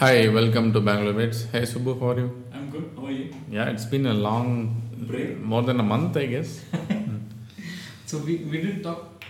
Hi, 0.00 0.28
welcome 0.28 0.72
to 0.72 0.80
Bangalore 0.80 1.12
Bits. 1.14 1.44
Hey 1.52 1.62
Subbu, 1.62 1.98
how 2.00 2.10
are 2.10 2.18
you? 2.20 2.44
I'm 2.52 2.70
good. 2.70 2.90
How 2.96 3.06
are 3.06 3.10
you? 3.10 3.34
Yeah, 3.50 3.70
it's 3.70 3.84
been 3.84 4.06
a 4.06 4.14
long 4.14 4.80
Break. 5.08 5.38
more 5.38 5.62
than 5.62 5.80
a 5.80 5.82
month, 5.82 6.16
I 6.16 6.26
guess. 6.26 6.60
So 8.06 8.16
we, 8.18 8.36
we 8.36 8.62
didn't 8.62 8.82
talk. 8.82 9.22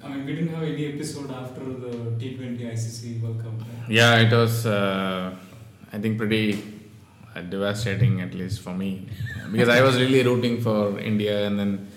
I 0.00 0.08
mean, 0.08 0.24
we 0.26 0.34
didn't 0.36 0.54
have 0.54 0.62
any 0.62 0.86
episode 0.94 1.28
after 1.28 1.64
the 1.64 1.88
T20 2.20 2.60
ICC 2.72 3.20
World 3.20 3.42
Cup. 3.42 3.50
right? 3.58 3.88
Yeah, 3.90 4.14
it 4.18 4.30
was, 4.30 4.64
uh, 4.64 5.34
I 5.92 5.98
think, 5.98 6.16
pretty 6.16 6.62
uh, 7.34 7.40
devastating, 7.40 8.20
at 8.20 8.32
least 8.32 8.60
for 8.60 8.72
me, 8.72 9.08
because 9.50 9.68
I 9.68 9.82
was 9.82 9.96
really 10.00 10.22
rooting 10.22 10.60
for 10.60 11.00
India, 11.00 11.48
and 11.48 11.58
then 11.58 11.88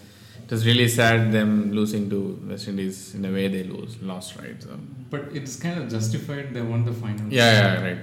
it 0.49 0.53
was 0.55 0.65
really 0.65 0.87
sad 0.87 1.31
them 1.31 1.71
losing 1.71 2.09
to 2.09 2.19
West 2.49 2.67
Indies 2.67 3.13
in 3.13 3.23
a 3.25 3.31
way 3.31 3.47
they 3.47 3.63
lose 3.63 4.01
lost, 4.01 4.35
right? 4.37 4.61
So 4.61 4.69
But 5.11 5.25
it's 5.33 5.55
kind 5.55 5.77
of 5.81 5.89
justified. 5.89 6.53
They 6.55 6.61
won 6.61 6.85
the 6.85 6.93
final. 6.93 7.31
yeah, 7.31 7.51
yeah, 7.57 7.83
right. 7.87 7.99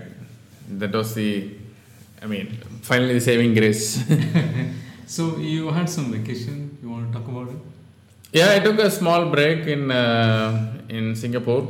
That 0.79 0.93
was 0.93 1.15
the, 1.15 1.51
I 2.23 2.27
mean, 2.27 2.59
finally 2.83 3.15
the 3.15 3.21
saving 3.21 3.55
grace. 3.55 3.89
So 5.07 5.37
you 5.39 5.71
had 5.71 5.89
some 5.89 6.11
vacation. 6.13 6.79
You 6.83 6.91
want 6.91 7.13
to 7.13 7.19
talk 7.19 7.29
about 7.29 7.49
it? 7.49 7.59
Yeah, 8.33 8.53
I 8.55 8.59
took 8.59 8.79
a 8.81 8.91
small 8.91 9.27
break 9.31 9.67
in 9.75 9.91
uh, 9.91 10.73
in 10.89 11.15
Singapore. 11.15 11.63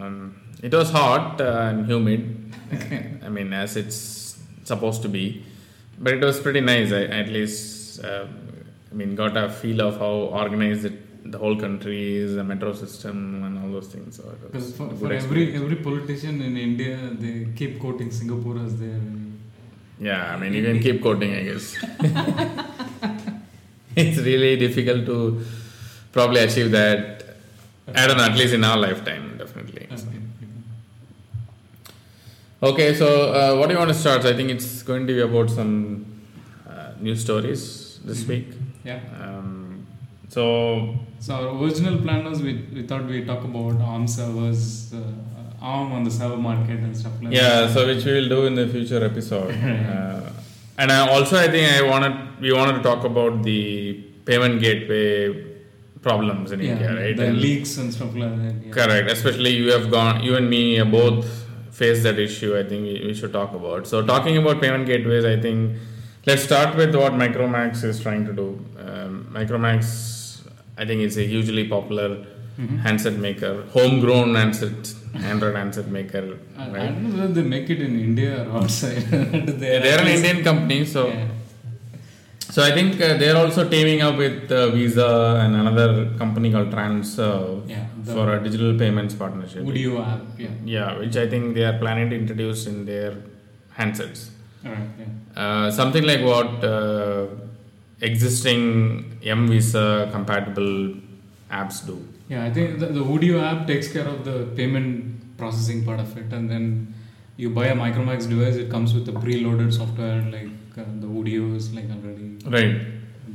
Um, 0.00 0.34
it 0.62 0.72
was 0.72 0.90
hot 0.90 1.40
uh, 1.40 1.70
and 1.70 1.86
humid. 1.86 2.52
I 3.24 3.30
mean, 3.30 3.54
as 3.54 3.76
it's 3.76 4.38
supposed 4.64 5.00
to 5.02 5.08
be, 5.08 5.42
but 5.98 6.12
it 6.12 6.22
was 6.22 6.38
pretty 6.38 6.60
nice. 6.60 6.92
I 6.92 7.04
at 7.22 7.28
least, 7.30 8.04
uh, 8.04 8.26
I 8.90 8.94
mean, 8.94 9.14
got 9.14 9.36
a 9.36 9.48
feel 9.48 9.80
of 9.82 9.98
how 9.98 10.12
organized 10.42 10.84
it, 10.84 11.30
the 11.30 11.38
whole 11.38 11.56
country 11.58 12.16
is, 12.16 12.34
the 12.34 12.42
metro 12.44 12.72
system, 12.72 13.44
and 13.44 13.58
all 13.58 13.70
those 13.70 13.88
things. 13.88 14.16
So 14.16 14.24
Because 14.46 14.72
for, 14.76 14.88
for 14.96 15.12
every 15.12 15.54
every 15.54 15.76
politician 15.76 16.40
in 16.42 16.56
India, 16.56 16.96
they 17.24 17.48
keep 17.54 17.78
quoting 17.78 18.10
Singapore 18.10 18.58
as 18.64 18.78
their. 18.80 19.00
yeah, 20.00 20.34
I 20.34 20.38
mean, 20.40 20.54
you 20.54 20.64
can 20.64 20.80
keep 20.80 21.02
quoting, 21.02 21.34
I 21.34 21.44
guess. 21.44 21.76
it's 23.96 24.18
really 24.18 24.56
difficult 24.56 25.06
to 25.06 25.44
probably 26.12 26.40
achieve 26.40 26.70
that. 26.72 27.24
I 27.94 28.06
don't 28.06 28.16
know, 28.16 28.24
at 28.24 28.36
least 28.36 28.54
in 28.54 28.64
our 28.64 28.76
lifetime, 28.76 29.36
definitely. 29.38 29.88
So. 29.96 30.06
Okay, 32.62 32.94
so 32.94 33.32
uh, 33.32 33.56
what 33.58 33.66
do 33.68 33.72
you 33.72 33.78
want 33.78 33.88
to 33.90 33.94
start? 33.98 34.24
I 34.24 34.34
think 34.34 34.50
it's 34.50 34.82
going 34.82 35.06
to 35.06 35.14
be 35.14 35.20
about 35.20 35.50
some 35.50 36.04
uh, 36.68 36.92
news 37.00 37.22
stories 37.22 37.98
this 38.04 38.22
Mhm. 38.24 38.28
week. 38.28 38.48
Yeah. 38.84 39.00
Um, 39.20 39.86
so 40.28 40.94
So 41.18 41.34
our 41.34 41.62
original 41.62 41.98
plan 41.98 42.24
was 42.24 42.42
we, 42.42 42.64
we 42.72 42.82
thought 42.82 43.04
we'd 43.04 43.26
talk 43.26 43.44
about 43.44 43.80
ARM 43.80 44.06
servers, 44.06 44.92
uh, 44.94 45.02
ARM 45.60 45.92
on 45.92 46.04
the 46.04 46.10
server 46.10 46.36
market 46.36 46.78
and 46.80 46.96
stuff 46.96 47.12
like 47.22 47.32
yeah, 47.32 47.40
that. 47.40 47.68
Yeah, 47.68 47.74
so 47.74 47.86
which 47.86 48.04
we 48.04 48.12
will 48.12 48.28
do 48.28 48.46
in 48.46 48.54
the 48.54 48.66
future 48.68 49.04
episode. 49.04 49.50
uh, 49.54 50.30
and 50.78 50.90
I 50.90 51.08
also, 51.08 51.36
I 51.36 51.48
think 51.48 51.70
I 51.72 51.82
wanted 51.82 52.40
we 52.40 52.52
wanted 52.52 52.76
to 52.78 52.82
talk 52.82 53.04
about 53.04 53.42
the 53.42 54.02
payment 54.24 54.60
gateway 54.60 55.46
problems 56.00 56.52
in 56.52 56.60
yeah, 56.60 56.70
India, 56.72 56.94
right? 56.94 57.16
The 57.16 57.26
And- 57.26 57.38
leaks 57.38 57.76
and 57.76 57.92
stuff 57.92 58.14
like 58.14 58.34
that. 58.36 58.54
Yeah. 58.64 58.72
Correct. 58.72 59.10
Especially 59.10 59.50
you 59.50 59.70
have 59.72 59.90
gone, 59.90 60.22
you 60.22 60.36
and 60.36 60.48
me 60.48 60.82
both 60.82 61.26
faced 61.70 62.02
that 62.04 62.18
issue. 62.18 62.56
I 62.56 62.62
think 62.62 62.84
we, 62.84 63.06
we 63.08 63.14
should 63.14 63.32
talk 63.32 63.52
about. 63.54 63.86
So 63.86 64.04
talking 64.04 64.36
about 64.38 64.60
payment 64.62 64.86
gateways, 64.86 65.24
I 65.24 65.38
think 65.40 65.76
let's 66.26 66.42
start 66.42 66.76
with 66.76 66.94
what 66.94 67.12
Micromax 67.14 67.84
is 67.84 68.00
trying 68.00 68.24
to 68.26 68.32
do. 68.32 68.48
Um, 68.78 69.28
Micromax, 69.32 70.42
I 70.76 70.84
think, 70.86 71.00
is 71.02 71.16
a 71.18 71.26
hugely 71.26 71.64
popular 71.68 72.10
Mhm. 72.58 72.78
handset 72.86 73.16
maker, 73.26 73.52
homegrown 73.76 74.34
handset, 74.34 74.94
Android 75.32 75.56
handset 75.56 75.88
maker. 75.88 76.24
I, 76.58 76.64
I 76.64 76.86
don't 76.86 77.02
know 77.04 77.16
whether 77.20 77.34
they 77.42 77.42
make 77.56 77.70
it 77.74 77.80
in 77.80 77.98
India 78.08 78.32
or 78.48 78.58
outside. 78.62 79.02
they 79.62 79.78
They're 79.84 80.00
an 80.00 80.08
Indian 80.18 80.42
company, 80.48 80.84
so 80.84 81.02
Yeah. 81.08 81.28
so 82.54 82.62
I 82.68 82.72
think 82.76 83.00
uh, 83.00 83.16
they're 83.20 83.36
also 83.44 83.62
teaming 83.74 84.02
up 84.02 84.16
with 84.24 84.52
uh, 84.52 84.68
Visa 84.76 85.08
and 85.42 85.56
another 85.62 85.88
company 86.22 86.50
called 86.54 86.70
TranServ 86.76 87.68
Yeah, 87.74 87.86
for 88.12 88.26
a 88.36 88.42
digital 88.46 88.72
payments 88.82 89.14
partnership. 89.22 89.62
Udio 89.64 89.94
app. 90.12 90.22
Yeah. 90.44 90.48
Yeah, 90.76 90.98
which 90.98 91.16
I 91.16 91.26
think 91.32 91.54
they 91.54 91.64
are 91.70 91.78
planning 91.84 92.10
to 92.10 92.16
introduce 92.16 92.66
in 92.66 92.84
their 92.84 93.12
handsets. 93.78 94.20
Yeah. 94.64 94.76
Uh, 95.36 95.70
something 95.70 96.04
like 96.04 96.22
what 96.22 96.62
uh, 96.64 97.26
existing 98.00 99.18
M 99.24 99.48
Visa 99.48 100.08
compatible 100.12 100.94
apps 101.50 101.84
do. 101.86 102.06
Yeah, 102.28 102.44
I 102.44 102.50
think 102.52 102.78
the, 102.78 102.86
the 102.86 103.00
Udio 103.04 103.42
app 103.42 103.66
takes 103.66 103.92
care 103.92 104.06
of 104.06 104.24
the 104.24 104.46
payment 104.56 105.36
processing 105.36 105.84
part 105.84 106.00
of 106.00 106.16
it, 106.16 106.32
and 106.32 106.48
then 106.50 106.94
you 107.36 107.50
buy 107.50 107.66
a 107.66 107.74
Micromax 107.74 108.28
device, 108.28 108.56
it 108.56 108.70
comes 108.70 108.92
with 108.94 109.06
the 109.06 109.12
preloaded 109.12 109.72
software 109.72 110.22
like 110.30 110.48
uh, 110.78 110.84
the 111.00 111.06
Udio 111.06 111.56
is 111.56 111.72
like 111.74 111.86
already 111.90 112.38
Right. 112.44 112.80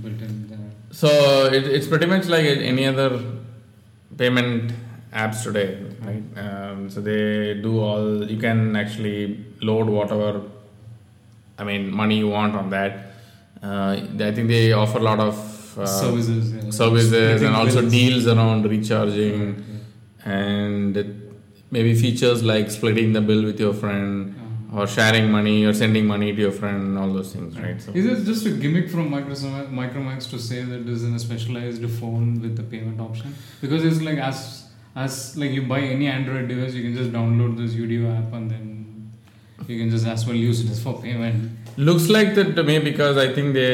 built 0.01 0.21
in 0.21 0.47
there. 0.47 0.59
So 0.91 1.09
it, 1.51 1.65
it's 1.67 1.87
pretty 1.87 2.05
much 2.05 2.27
like 2.27 2.45
any 2.45 2.85
other 2.85 3.19
payment 4.17 4.71
apps 5.13 5.43
today, 5.43 5.83
right? 6.01 6.23
Um, 6.37 6.89
so 6.89 7.01
they 7.01 7.55
do 7.55 7.79
all. 7.79 8.23
You 8.23 8.37
can 8.37 8.75
actually 8.75 9.45
load 9.61 9.87
whatever, 9.87 10.41
I 11.57 11.63
mean, 11.63 11.91
money 11.91 12.17
you 12.17 12.27
want 12.27 12.55
on 12.55 12.69
that. 12.71 13.11
Uh, 13.63 13.97
I 14.19 14.31
think 14.31 14.47
they 14.49 14.73
offer 14.73 14.97
a 14.99 15.01
lot 15.01 15.19
of 15.19 15.77
uh, 15.77 15.85
services, 15.85 16.53
yeah. 16.53 16.69
services 16.69 17.41
and 17.41 17.55
also 17.55 17.81
bills. 17.81 17.91
deals 17.91 18.27
around 18.27 18.65
recharging 18.65 19.63
Yeah. 20.25 20.31
and 20.31 21.21
maybe 21.71 21.95
features 21.95 22.43
like 22.43 22.71
splitting 22.71 23.13
the 23.13 23.21
bill 23.21 23.43
with 23.43 23.59
your 23.59 23.73
friend 23.73 24.35
Uh, 24.73 24.79
or 24.81 24.87
sharing 24.87 25.31
money 25.31 25.63
or 25.65 25.73
sending 25.73 26.05
money 26.05 26.33
to 26.35 26.41
your 26.41 26.51
friend 26.51 26.97
all 26.97 27.11
those 27.17 27.33
things 27.33 27.57
right 27.59 27.81
so 27.81 27.91
Is 27.93 28.05
it 28.05 28.25
just 28.25 28.45
a 28.45 28.51
gimmick 28.51 28.89
from 28.89 29.09
Microsoft, 29.09 29.71
Micromax 29.71 30.29
to 30.31 30.39
say 30.39 30.61
that 30.63 30.85
this 30.85 31.01
is 31.01 31.13
a 31.13 31.19
specialized 31.19 31.85
phone 31.99 32.41
with 32.41 32.55
the 32.57 32.63
payment 32.63 32.99
option? 33.01 33.33
Because 33.61 33.83
it's 33.85 34.01
like 34.01 34.17
as 34.17 34.39
as 34.95 35.35
like 35.37 35.51
you 35.51 35.63
buy 35.63 35.79
any 35.81 36.07
Android 36.07 36.47
device, 36.47 36.73
you 36.73 36.83
can 36.83 36.95
just 36.95 37.11
download 37.11 37.57
this 37.57 37.73
Udio 37.73 38.11
app 38.17 38.33
and 38.33 38.49
then 38.51 38.84
you 39.69 39.77
can 39.79 39.89
just 39.95 40.05
as 40.15 40.25
well 40.27 40.35
use 40.35 40.59
it 40.63 40.69
as 40.75 40.81
for 40.85 40.93
payment. 41.01 41.37
looks 41.87 42.07
like 42.17 42.29
that 42.37 42.49
to 42.57 42.63
me 42.69 42.75
because 42.89 43.15
i 43.25 43.27
think 43.35 43.53
they 43.59 43.71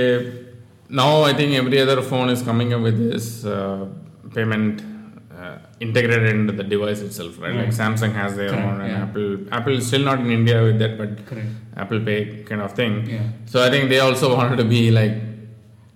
now 1.01 1.11
i 1.29 1.33
think 1.39 1.53
every 1.61 1.79
other 1.85 2.01
phone 2.11 2.29
is 2.35 2.41
coming 2.49 2.69
up 2.75 2.81
with 2.87 2.97
this 3.11 3.25
uh, 3.45 3.85
payment 4.37 4.81
uh, 5.39 5.57
integrated 5.85 6.29
into 6.35 6.53
the 6.59 6.65
device 6.73 7.01
itself 7.07 7.39
right, 7.43 7.55
like 7.61 7.73
samsung 7.81 8.13
has 8.21 8.31
their 8.39 8.49
Correct, 8.53 8.67
own 8.69 8.81
and 8.81 8.91
yeah. 8.93 9.03
apple 9.05 9.29
apple 9.59 9.75
is 9.79 9.85
still 9.91 10.05
not 10.09 10.19
in 10.25 10.29
india 10.39 10.57
with 10.67 10.77
that 10.83 10.93
but 11.01 11.11
Correct. 11.31 11.51
apple 11.83 11.99
pay 12.09 12.19
kind 12.51 12.61
of 12.67 12.71
thing 12.81 12.93
Yeah. 13.15 13.27
so 13.51 13.63
i 13.67 13.69
think 13.73 13.89
they 13.93 13.99
also 14.07 14.29
wanted 14.37 14.57
to 14.63 14.69
be 14.77 14.83
like 15.01 15.17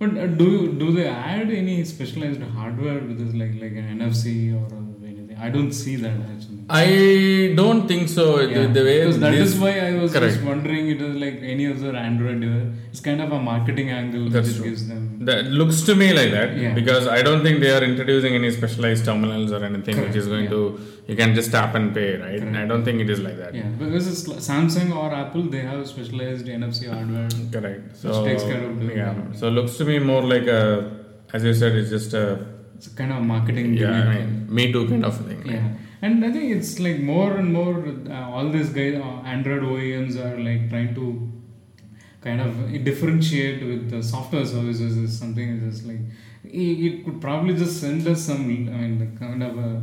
But 0.00 0.10
uh, 0.22 0.24
do 0.40 0.46
you, 0.54 0.62
do 0.80 0.86
they 0.96 1.04
add 1.34 1.50
any 1.58 1.74
specialized 1.90 2.42
hardware 2.56 2.96
with 3.08 3.14
this 3.20 3.30
like 3.42 3.52
like 3.60 3.76
an 3.82 3.86
NFC 3.98 4.24
or 4.56 4.66
anything? 5.10 5.38
I 5.46 5.48
don't 5.54 5.72
see 5.78 5.94
that 6.02 6.18
actually. 6.32 6.55
I 6.68 7.52
don't 7.54 7.86
think 7.86 8.08
so. 8.08 8.38
The, 8.38 8.46
Yeah. 8.50 8.66
the 8.76 8.82
way 8.82 8.98
because 9.00 9.18
that 9.20 9.34
is 9.34 9.56
why 9.56 9.72
I 9.88 9.92
was 10.02 10.12
Correct. 10.12 10.34
just 10.34 10.44
wondering. 10.44 10.88
It 10.94 11.00
is 11.00 11.14
like 11.24 11.38
any 11.40 11.66
other 11.72 11.94
Android 11.96 12.40
device. 12.40 12.72
It's 12.90 13.00
kind 13.00 13.20
of 13.20 13.30
a 13.30 13.40
marketing 13.40 13.90
angle 13.90 14.28
That's 14.30 14.48
which 14.48 14.62
gives 14.64 14.88
them. 14.88 15.02
That 15.28 15.44
looks 15.60 15.82
to 15.82 15.94
me 15.94 16.12
like 16.12 16.32
that 16.32 16.56
Yeah. 16.56 16.74
because 16.74 17.06
I 17.06 17.22
don't 17.22 17.42
think 17.44 17.60
they 17.60 17.70
are 17.76 17.84
introducing 17.84 18.34
any 18.34 18.50
specialized 18.50 19.04
terminals 19.04 19.52
or 19.52 19.62
anything 19.64 20.00
which 20.00 20.16
is 20.16 20.26
going 20.26 20.44
yeah. 20.44 20.50
to 20.56 20.80
you 21.06 21.14
can 21.14 21.36
just 21.36 21.52
tap 21.52 21.76
and 21.76 21.94
pay, 21.94 22.16
right? 22.16 22.40
Correct. 22.40 22.56
I 22.56 22.66
don't 22.66 22.84
think 22.84 23.00
it 23.00 23.10
is 23.10 23.20
like 23.20 23.38
that. 23.38 23.54
Yeah, 23.54 23.70
because 23.84 24.08
it's 24.12 24.24
Samsung 24.48 24.92
or 24.96 25.14
Apple, 25.14 25.42
they 25.42 25.60
have 25.70 25.86
specialized 25.86 26.46
NFC 26.46 26.88
hardware. 26.92 27.28
Correct. 27.52 27.96
So 27.96 28.08
Which 28.08 28.32
takes 28.32 28.42
care 28.42 28.64
of 28.68 28.82
yeah. 28.82 29.14
So 29.40 29.48
looks 29.50 29.76
to 29.78 29.84
me 29.84 29.98
more 30.00 30.22
like 30.34 30.48
a, 30.48 30.90
as 31.32 31.44
you 31.44 31.54
said, 31.54 31.72
it's 31.76 31.90
just 31.90 32.12
a 32.14 32.26
It's 32.76 32.88
a 32.88 32.94
kind 33.00 33.12
of 33.12 33.22
marketing. 33.22 33.74
yeah, 33.74 33.92
I 34.02 34.14
mean, 34.14 34.46
me 34.60 34.72
too 34.72 34.86
kind 34.88 35.04
of 35.04 35.16
thing. 35.26 35.42
right? 35.46 35.66
And 36.02 36.24
I 36.24 36.30
think 36.30 36.56
it's 36.56 36.78
like 36.78 37.00
more 37.00 37.36
and 37.36 37.52
more 37.52 37.84
uh, 38.10 38.30
all 38.30 38.50
these 38.50 38.70
guys, 38.70 38.94
uh, 38.94 39.22
Android 39.24 39.62
OEMs 39.62 40.16
are 40.16 40.38
like 40.38 40.68
trying 40.68 40.94
to 40.94 41.32
kind 42.20 42.40
of 42.40 42.84
differentiate 42.84 43.64
with 43.64 43.90
the 43.90 44.02
software 44.02 44.44
services 44.44 44.96
is 44.96 45.18
something 45.18 45.64
that's 45.64 45.84
like 45.84 46.00
it, 46.44 47.04
could 47.04 47.20
probably 47.20 47.54
just 47.56 47.80
send 47.80 48.06
us 48.06 48.22
some, 48.22 48.42
I 48.42 48.46
mean, 48.46 49.16
kind 49.18 49.42
of 49.42 49.58
a 49.58 49.82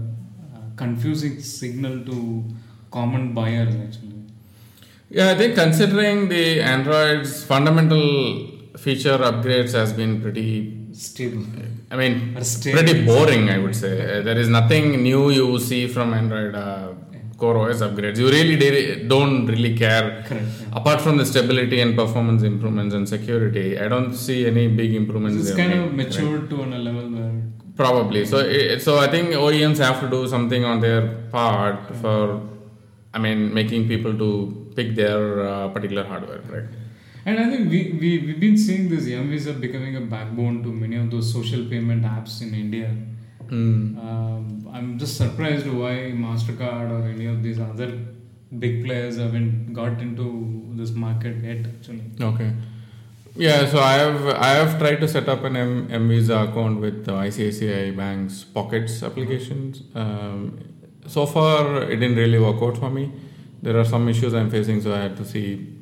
uh, 0.56 0.60
confusing 0.76 1.40
signal 1.40 2.06
to 2.06 2.44
common 2.92 3.34
buyers 3.34 3.74
actually. 3.76 4.24
Yeah, 5.10 5.32
I 5.32 5.36
think 5.36 5.56
considering 5.56 6.30
the 6.30 6.62
Android's 6.62 7.44
fundamental 7.44 8.50
feature 8.78 9.18
upgrades 9.18 9.74
has 9.74 9.94
been 9.94 10.22
pretty 10.22 10.84
Stable. 10.94 11.44
I 11.94 11.96
mean, 12.02 12.14
pretty 12.78 12.96
boring, 13.06 13.44
I 13.56 13.58
would 13.64 13.76
say. 13.84 13.94
There 14.28 14.40
is 14.44 14.50
nothing 14.60 14.86
new 15.10 15.24
you 15.40 15.48
see 15.70 15.82
from 15.96 16.08
Android 16.22 16.56
uh, 16.56 16.94
Core 17.38 17.58
OS 17.64 17.82
upgrades. 17.88 18.18
You 18.22 18.30
really 18.38 18.56
de- 18.64 19.08
don't 19.14 19.46
really 19.54 19.74
care. 19.84 20.06
Correct. 20.28 20.48
yeah. 20.62 20.80
Apart 20.80 21.00
from 21.06 21.18
the 21.22 21.26
stability 21.32 21.80
and 21.86 21.96
performance 21.96 22.42
improvements 22.54 22.94
and 22.96 23.08
security, 23.16 23.68
I 23.84 23.88
don't 23.94 24.14
see 24.26 24.40
any 24.52 24.66
big 24.82 24.92
improvements. 25.02 25.38
It's 25.48 25.56
kind 25.56 25.70
made, 25.72 25.80
of 25.80 25.86
right? 25.86 25.98
matured 26.08 26.50
to 26.52 26.62
on 26.64 26.74
a 26.74 26.80
level 26.80 27.08
where 27.18 27.32
Probably. 27.84 28.22
So, 28.32 28.38
i- 28.58 28.78
so 28.86 28.92
I 29.06 29.08
think 29.14 29.30
OEMs 29.46 29.78
have 29.88 30.00
to 30.04 30.10
do 30.10 30.22
something 30.36 30.64
on 30.72 30.80
their 30.80 31.02
part 31.38 31.96
for 32.02 32.18
I 33.16 33.20
mean, 33.20 33.54
making 33.54 33.88
people 33.88 34.14
to 34.24 34.30
pick 34.76 34.96
their 34.96 35.22
uh, 35.48 35.68
particular 35.70 36.04
hardware, 36.12 36.40
correct? 36.50 36.70
And 37.26 37.40
I 37.40 37.50
think 37.50 37.70
we, 37.70 37.98
we, 38.00 38.20
we've 38.26 38.40
been 38.40 38.58
seeing 38.58 38.90
this 38.90 39.08
M-Visa 39.08 39.54
becoming 39.54 39.96
a 39.96 40.02
backbone 40.02 40.62
to 40.64 40.70
many 40.70 40.98
of 40.98 41.10
those 41.10 41.32
social 41.32 41.66
payment 41.66 42.04
apps 42.04 42.42
in 42.42 42.54
India. 42.54 42.96
Um, 43.50 44.68
I'm 44.74 44.98
just 44.98 45.16
surprised 45.18 45.68
why 45.68 46.12
MasterCard 46.12 46.90
or 46.92 47.08
any 47.08 47.28
of 47.28 47.44
these 47.44 47.60
other 47.60 48.00
big 48.58 48.84
players 48.84 49.18
haven't 49.18 49.74
got 49.74 50.00
into 50.00 50.66
this 50.76 50.92
market 50.92 51.44
yet, 51.44 51.66
actually. 51.66 52.02
Okay. 52.20 52.52
Yeah, 53.36 53.66
so 53.68 53.80
I 53.80 53.94
have 53.94 54.28
I 54.28 54.50
have 54.50 54.78
tried 54.78 55.00
to 55.02 55.08
set 55.08 55.28
up 55.28 55.44
an 55.44 55.56
M, 55.56 55.88
M 55.90 56.08
Visa 56.08 56.36
account 56.38 56.80
with 56.80 57.10
uh, 57.10 57.14
ICICI 57.14 57.96
Bank's 57.98 58.44
Pockets 58.44 59.02
applications. 59.02 59.82
Um, 59.96 60.60
so 61.08 61.26
far, 61.26 61.84
it 61.84 61.98
didn't 61.98 62.18
really 62.18 62.40
work 62.40 62.62
out 62.62 62.78
for 62.78 62.92
me. 62.92 63.12
There 63.62 63.80
are 63.80 63.86
some 63.86 64.08
issues 64.08 64.34
I'm 64.34 64.52
facing, 64.52 64.82
so 64.82 64.94
I 64.94 65.00
had 65.00 65.18
to 65.18 65.26
see, 65.26 65.73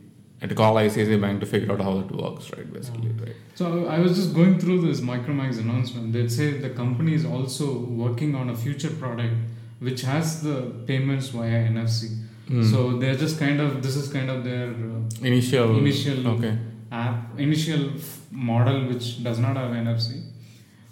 To 0.42 0.56
call 0.56 0.76
ICICI 0.76 1.22
Bank 1.22 1.40
to 1.42 1.46
figure 1.46 1.72
out 1.72 1.82
how 1.82 2.00
it 2.00 2.12
works, 2.12 2.52
right? 2.52 2.74
Basically, 2.74 3.10
right? 3.10 3.36
So 3.54 3.86
I 3.86 4.00
was 4.00 4.16
just 4.16 4.34
going 4.34 4.58
through 4.58 4.82
this 4.82 5.00
Micromax 5.00 5.60
announcement. 5.60 6.14
They 6.14 6.28
say 6.28 6.52
the 6.58 6.72
company 6.72 7.14
is 7.14 7.26
also 7.26 7.78
working 7.78 8.34
on 8.34 8.50
a 8.50 8.56
future 8.56 8.90
product 8.90 9.36
which 9.80 10.02
has 10.02 10.42
the 10.42 10.74
payments 10.88 11.28
via 11.28 11.68
NFC. 11.70 12.18
Hmm. 12.48 12.64
So 12.64 12.98
they're 12.98 13.16
just 13.16 13.40
kind 13.40 13.62
of 13.62 13.84
this 13.84 13.96
is 13.96 14.12
kind 14.12 14.32
of 14.32 14.44
their 14.44 14.70
uh, 14.70 15.26
initial 15.26 15.78
initial 15.78 16.28
okay 16.28 16.58
app 16.92 17.40
initial 17.40 17.92
model 18.32 18.88
which 18.88 19.24
does 19.24 19.40
not 19.40 19.56
have 19.56 19.72
NFC, 19.72 20.24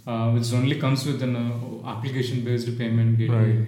uh, 0.07 0.31
which 0.31 0.53
only 0.53 0.79
comes 0.79 1.05
with 1.05 1.21
an 1.21 1.35
uh, 1.35 1.89
application 1.89 2.43
based 2.43 2.77
payment 2.77 3.17
gateway. 3.17 3.57
Right. 3.57 3.67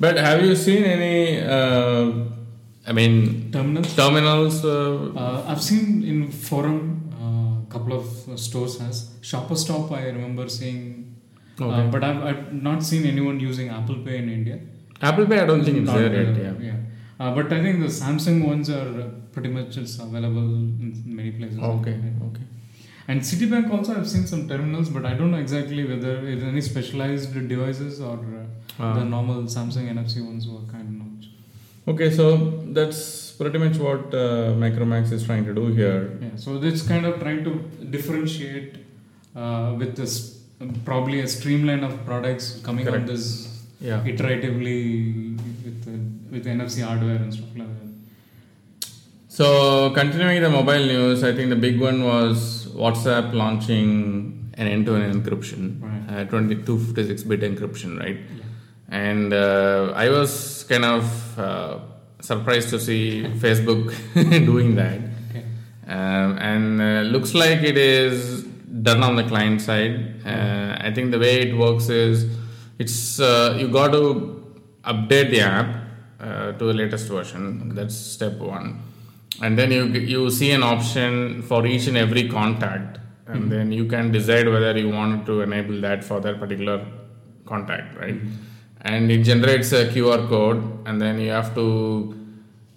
But 0.00 0.16
have 0.16 0.44
you 0.44 0.54
seen 0.56 0.84
any? 0.84 1.40
Uh, 2.88 2.90
I 2.90 2.94
mean, 2.94 3.50
Terminals. 3.52 3.94
terminals. 3.96 4.64
Uh, 4.64 5.12
Uh, 5.16 5.44
I've 5.50 5.62
seen 5.62 6.02
in 6.04 6.30
forum 6.30 6.78
a 7.68 7.72
couple 7.72 7.92
of 8.00 8.06
uh, 8.28 8.36
stores 8.36 8.78
has 8.78 8.96
Shopper 9.20 9.56
Stop. 9.56 9.92
I 9.92 10.06
remember 10.06 10.48
seeing, 10.48 11.16
okay. 11.60 11.70
uh, 11.70 11.86
but 11.90 12.02
I've, 12.04 12.22
I've 12.28 12.52
not 12.52 12.82
seen 12.82 13.04
anyone 13.06 13.38
using 13.40 13.68
Apple 13.68 13.98
Pay 14.06 14.18
in 14.18 14.28
India. 14.28 14.58
Apple 15.02 15.26
Pay, 15.26 15.40
I 15.40 15.46
don't 15.46 15.64
think 15.64 15.78
it's 15.78 15.92
there 15.92 16.12
yet. 16.22 16.60
Yeah. 16.60 16.72
Uh, 17.20 17.34
but 17.34 17.52
I 17.52 17.62
think 17.62 17.80
the 17.80 17.88
Samsung 17.88 18.46
ones 18.46 18.70
are 18.70 19.00
uh, 19.02 19.08
pretty 19.32 19.48
much 19.48 19.70
just 19.74 20.00
available 20.00 20.48
in 20.84 21.02
many 21.06 21.32
places. 21.32 21.58
Okay. 21.58 21.96
Okay. 22.28 22.46
And 23.08 23.20
Citibank 23.22 23.70
also 23.70 23.96
I've 23.96 24.08
seen 24.08 24.26
some 24.26 24.48
terminals, 24.48 24.88
but 24.90 25.04
I 25.06 25.14
don't 25.14 25.30
know 25.30 25.38
exactly 25.38 25.84
whether 25.90 26.14
it's 26.28 26.42
any 26.42 26.60
specialized 26.60 27.32
devices 27.48 28.00
or 28.00 28.18
uh, 28.78 28.94
the 28.94 29.04
normal 29.04 29.42
Samsung 29.44 29.88
NFC 29.94 30.24
ones 30.24 30.46
work. 30.46 30.68
I 30.74 30.78
don't 30.78 30.98
know. 30.98 31.07
Okay, 31.88 32.10
so 32.10 32.24
that's 32.78 33.32
pretty 33.32 33.58
much 33.58 33.76
what 33.78 34.12
uh, 34.14 34.52
Micromax 34.64 35.10
is 35.12 35.24
trying 35.24 35.44
to 35.46 35.54
do 35.54 35.66
here. 35.68 36.18
Yeah, 36.20 36.28
so 36.36 36.60
it's 36.62 36.82
kind 36.82 37.06
of 37.06 37.18
trying 37.20 37.44
to 37.44 37.52
differentiate 37.96 38.76
uh, 39.34 39.74
with 39.78 39.96
this 39.96 40.42
probably 40.84 41.20
a 41.20 41.28
streamline 41.28 41.84
of 41.84 42.04
products 42.04 42.60
coming 42.68 42.88
on 42.88 43.06
this 43.06 43.26
Yeah. 43.80 44.02
iteratively 44.10 44.78
with 45.64 45.82
uh, 45.90 45.98
with 46.32 46.44
NFC 46.54 46.82
hardware 46.86 47.18
and 47.24 47.32
stuff 47.32 47.52
like 47.60 47.68
that. 47.78 48.88
So 49.38 49.46
continuing 49.98 50.42
the 50.42 50.50
mobile 50.50 50.84
news, 50.94 51.22
I 51.22 51.32
think 51.36 51.48
the 51.50 51.60
big 51.68 51.80
one 51.80 52.02
was 52.04 52.66
WhatsApp 52.82 53.32
launching 53.42 53.90
an 54.54 54.66
end-to-end 54.74 55.14
encryption, 55.14 55.62
Right. 55.80 56.22
uh, 56.22 56.24
2256-bit 56.32 57.40
encryption, 57.48 57.90
right? 58.00 58.18
And 58.88 59.32
uh, 59.32 59.92
I 59.94 60.08
was 60.08 60.64
kind 60.68 60.84
of 60.84 61.38
uh, 61.38 61.78
surprised 62.20 62.70
to 62.70 62.80
see 62.80 63.24
Facebook 63.36 63.94
doing 64.46 64.74
that. 64.76 65.00
Okay. 65.30 65.44
Um, 65.86 66.38
and 66.38 66.80
uh, 66.80 67.00
looks 67.08 67.34
like 67.34 67.62
it 67.62 67.76
is 67.76 68.44
done 68.82 69.02
on 69.02 69.16
the 69.16 69.24
client 69.24 69.60
side. 69.60 70.26
Uh, 70.26 70.76
I 70.80 70.92
think 70.92 71.10
the 71.10 71.18
way 71.18 71.40
it 71.40 71.56
works 71.56 71.88
is 71.88 72.26
it's 72.78 73.20
uh, 73.20 73.56
you 73.58 73.68
got 73.68 73.92
to 73.92 74.44
update 74.84 75.30
the 75.30 75.40
app 75.40 75.76
uh, 76.20 76.52
to 76.52 76.64
the 76.64 76.74
latest 76.74 77.08
version. 77.08 77.74
That's 77.74 77.94
step 77.94 78.38
one, 78.38 78.80
and 79.42 79.58
then 79.58 79.70
you 79.70 79.84
you 79.86 80.30
see 80.30 80.50
an 80.52 80.62
option 80.62 81.42
for 81.42 81.66
each 81.66 81.86
and 81.88 81.96
every 81.96 82.28
contact, 82.28 82.98
and 83.26 83.50
then 83.50 83.72
you 83.72 83.86
can 83.86 84.12
decide 84.12 84.48
whether 84.48 84.76
you 84.78 84.90
want 84.90 85.26
to 85.26 85.40
enable 85.40 85.80
that 85.80 86.04
for 86.04 86.20
that 86.20 86.38
particular 86.38 86.86
contact, 87.46 87.96
right? 87.98 88.20
And 88.82 89.10
it 89.10 89.22
generates 89.24 89.72
a 89.72 89.86
QR 89.88 90.28
code, 90.28 90.62
and 90.86 91.00
then 91.00 91.20
you 91.20 91.30
have 91.30 91.54
to 91.54 92.14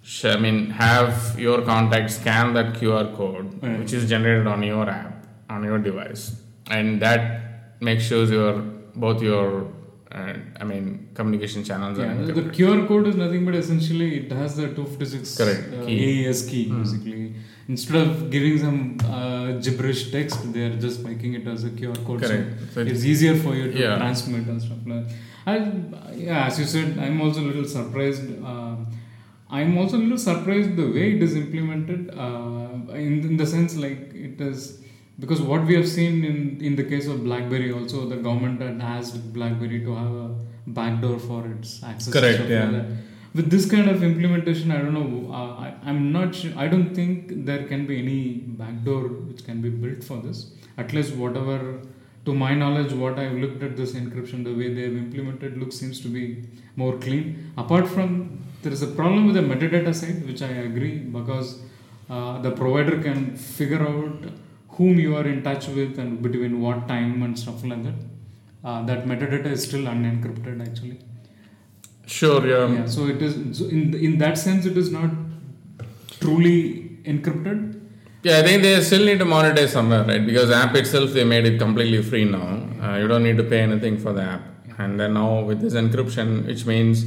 sh- 0.02 0.24
I 0.24 0.36
mean, 0.36 0.70
have 0.70 1.38
your 1.38 1.62
contact 1.62 2.10
scan 2.10 2.54
that 2.54 2.74
QR 2.74 3.14
code, 3.16 3.62
Right. 3.62 3.78
which 3.78 3.92
is 3.92 4.08
generated 4.08 4.46
on 4.48 4.62
your 4.62 4.88
app, 4.90 5.26
on 5.48 5.62
your 5.64 5.78
device, 5.78 6.40
and 6.70 7.00
that 7.00 7.80
makes 7.80 8.04
sure 8.04 8.24
your 8.24 8.52
both 8.96 9.22
your, 9.22 9.68
uh, 10.12 10.32
I 10.60 10.64
mean, 10.64 11.08
communication 11.14 11.62
channels 11.64 11.98
are 11.98 12.04
Yeah, 12.06 12.14
the, 12.14 12.32
encrypted. 12.32 12.52
QR 12.56 12.86
code 12.88 13.06
is 13.06 13.16
nothing 13.16 13.44
but 13.46 13.54
essentially 13.54 14.08
it 14.18 14.32
has 14.32 14.56
the 14.56 14.66
256 14.68 15.36
Correct, 15.38 15.72
uh, 15.72 15.86
key. 15.86 16.26
AES 16.26 16.42
key 16.50 16.64
Hmm. 16.68 16.82
basically. 16.82 17.34
Instead 17.68 17.96
of 18.06 18.28
giving 18.30 18.58
some 18.58 18.78
uh, 19.04 19.52
gibberish 19.64 20.10
text, 20.10 20.52
they 20.52 20.64
are 20.66 20.76
just 20.76 21.04
making 21.04 21.34
it 21.34 21.46
as 21.46 21.62
a 21.64 21.70
QR 21.70 21.96
code. 22.04 22.20
Correct. 22.22 22.50
So 22.60 22.74
So 22.74 22.80
it- 22.80 22.88
it's 22.88 23.04
easier 23.04 23.34
for 23.36 23.54
you 23.54 23.70
to 23.72 23.78
Yeah. 23.84 23.96
transmit 24.02 24.46
and 24.48 24.60
stuff 24.60 24.78
like 24.84 25.06
that. 25.06 25.14
I, 25.46 25.56
yeah, 26.14 26.46
as 26.46 26.58
you 26.58 26.64
said, 26.64 26.98
I'm 26.98 27.20
also 27.20 27.40
a 27.40 27.48
little 27.50 27.64
surprised. 27.64 28.22
Uh, 28.44 28.76
I'm 29.50 29.76
also 29.76 29.96
a 29.96 30.02
little 30.04 30.18
surprised 30.18 30.76
the 30.76 30.90
way 30.90 31.16
it 31.16 31.22
is 31.22 31.34
implemented. 31.36 32.10
Uh, 32.16 32.92
in, 32.92 33.20
in 33.28 33.36
the 33.36 33.46
sense, 33.46 33.76
like 33.76 34.14
it 34.14 34.40
is 34.40 34.82
because 35.18 35.42
what 35.42 35.64
we 35.66 35.74
have 35.74 35.88
seen 35.88 36.24
in 36.24 36.60
in 36.60 36.76
the 36.76 36.84
case 36.84 37.06
of 37.06 37.24
BlackBerry, 37.24 37.72
also 37.72 38.08
the 38.08 38.16
government 38.16 38.60
had 38.60 38.80
asked 38.80 39.32
BlackBerry 39.32 39.80
to 39.80 39.94
have 39.94 40.12
a 40.12 40.34
backdoor 40.66 41.18
for 41.18 41.46
its 41.46 41.82
access. 41.82 42.12
Correct, 42.12 42.48
yeah. 42.48 42.70
Like. 42.70 42.86
With 43.34 43.50
this 43.50 43.68
kind 43.70 43.88
of 43.88 44.02
implementation, 44.02 44.70
I 44.70 44.78
don't 44.78 44.92
know. 44.92 45.32
Uh, 45.32 45.54
I, 45.66 45.74
I'm 45.84 46.12
not 46.12 46.34
sure. 46.34 46.52
I 46.56 46.68
don't 46.68 46.94
think 46.94 47.46
there 47.46 47.64
can 47.64 47.86
be 47.86 47.98
any 47.98 48.34
backdoor 48.62 49.08
which 49.08 49.44
can 49.44 49.62
be 49.62 49.70
built 49.70 50.04
for 50.04 50.18
this. 50.18 50.50
At 50.76 50.92
least 50.92 51.14
whatever, 51.14 51.80
to 52.24 52.34
my 52.34 52.54
knowledge, 52.54 52.92
what 52.92 53.18
I've 53.18 53.34
looked 53.34 53.62
at 53.62 53.76
this 53.76 53.92
encryption, 53.92 54.44
the 54.44 54.54
way 54.54 54.72
they've 54.72 54.96
implemented 54.96 55.58
looks 55.58 55.76
seems 55.76 56.00
to 56.02 56.08
be 56.08 56.44
more 56.76 56.96
clean. 56.98 57.52
Apart 57.56 57.88
from 57.88 58.42
there 58.62 58.72
is 58.72 58.82
a 58.82 58.86
problem 58.86 59.26
with 59.26 59.34
the 59.34 59.42
metadata 59.42 59.94
side, 59.94 60.24
which 60.26 60.40
I 60.42 60.52
agree 60.68 60.98
because 60.98 61.60
uh, 62.08 62.40
the 62.40 62.52
provider 62.52 63.02
can 63.02 63.36
figure 63.36 63.82
out 63.82 64.30
whom 64.68 64.98
you 64.98 65.16
are 65.16 65.26
in 65.26 65.42
touch 65.42 65.66
with 65.68 65.98
and 65.98 66.22
between 66.22 66.60
what 66.60 66.86
time 66.88 67.22
and 67.22 67.38
stuff 67.38 67.64
like 67.64 67.82
that. 67.82 67.94
Uh, 68.64 68.84
that 68.86 69.06
metadata 69.06 69.46
is 69.46 69.64
still 69.64 69.82
unencrypted 69.82 70.62
actually. 70.66 71.00
Sure, 72.06 72.46
yeah. 72.46 72.72
Yeah, 72.72 72.86
so 72.86 73.06
it 73.06 73.20
is 73.20 73.58
so 73.58 73.66
in 73.66 73.94
in 73.94 74.18
that 74.18 74.38
sense 74.38 74.66
it 74.66 74.76
is 74.76 74.90
not 74.92 75.10
truly 76.20 76.98
encrypted. 77.04 77.81
Yeah, 78.22 78.38
I 78.38 78.42
think 78.42 78.62
they 78.62 78.80
still 78.82 79.04
need 79.04 79.18
to 79.18 79.24
monetize 79.24 79.70
somewhere, 79.70 80.04
right? 80.04 80.24
Because 80.24 80.50
app 80.50 80.74
itself 80.76 81.10
they 81.10 81.24
made 81.24 81.44
it 81.44 81.58
completely 81.58 82.02
free 82.02 82.24
now. 82.24 82.68
Uh, 82.80 82.96
you 82.96 83.08
don't 83.08 83.24
need 83.24 83.36
to 83.36 83.44
pay 83.44 83.60
anything 83.60 83.98
for 83.98 84.12
the 84.12 84.22
app, 84.22 84.42
and 84.78 84.98
then 84.98 85.14
now 85.14 85.40
with 85.40 85.60
this 85.60 85.74
encryption, 85.74 86.46
which 86.46 86.64
means 86.64 87.06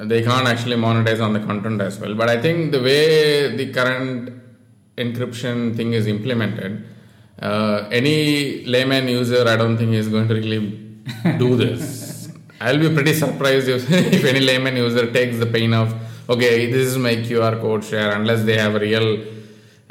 they 0.00 0.22
can't 0.22 0.46
actually 0.46 0.76
monetize 0.76 1.22
on 1.22 1.32
the 1.32 1.40
content 1.40 1.80
as 1.80 1.98
well. 1.98 2.14
But 2.14 2.28
I 2.28 2.40
think 2.40 2.72
the 2.72 2.82
way 2.82 3.56
the 3.56 3.72
current 3.72 4.32
encryption 4.98 5.76
thing 5.76 5.92
is 5.94 6.06
implemented, 6.06 6.84
uh, 7.40 7.88
any 7.90 8.64
layman 8.66 9.08
user, 9.08 9.48
I 9.48 9.56
don't 9.56 9.76
think 9.78 9.92
is 9.92 10.08
going 10.08 10.28
to 10.28 10.34
really 10.34 10.60
do 11.38 11.56
this. 11.56 12.28
I'll 12.60 12.78
be 12.78 12.92
pretty 12.92 13.14
surprised 13.14 13.68
if, 13.68 13.90
if 14.18 14.24
any 14.24 14.40
layman 14.40 14.76
user 14.76 15.10
takes 15.10 15.38
the 15.38 15.46
pain 15.46 15.72
of 15.74 15.94
okay, 16.28 16.70
this 16.70 16.86
is 16.86 16.98
my 16.98 17.16
QR 17.16 17.60
code 17.60 17.84
share, 17.84 18.12
unless 18.12 18.44
they 18.44 18.56
have 18.56 18.74
a 18.74 18.80
real, 18.80 19.24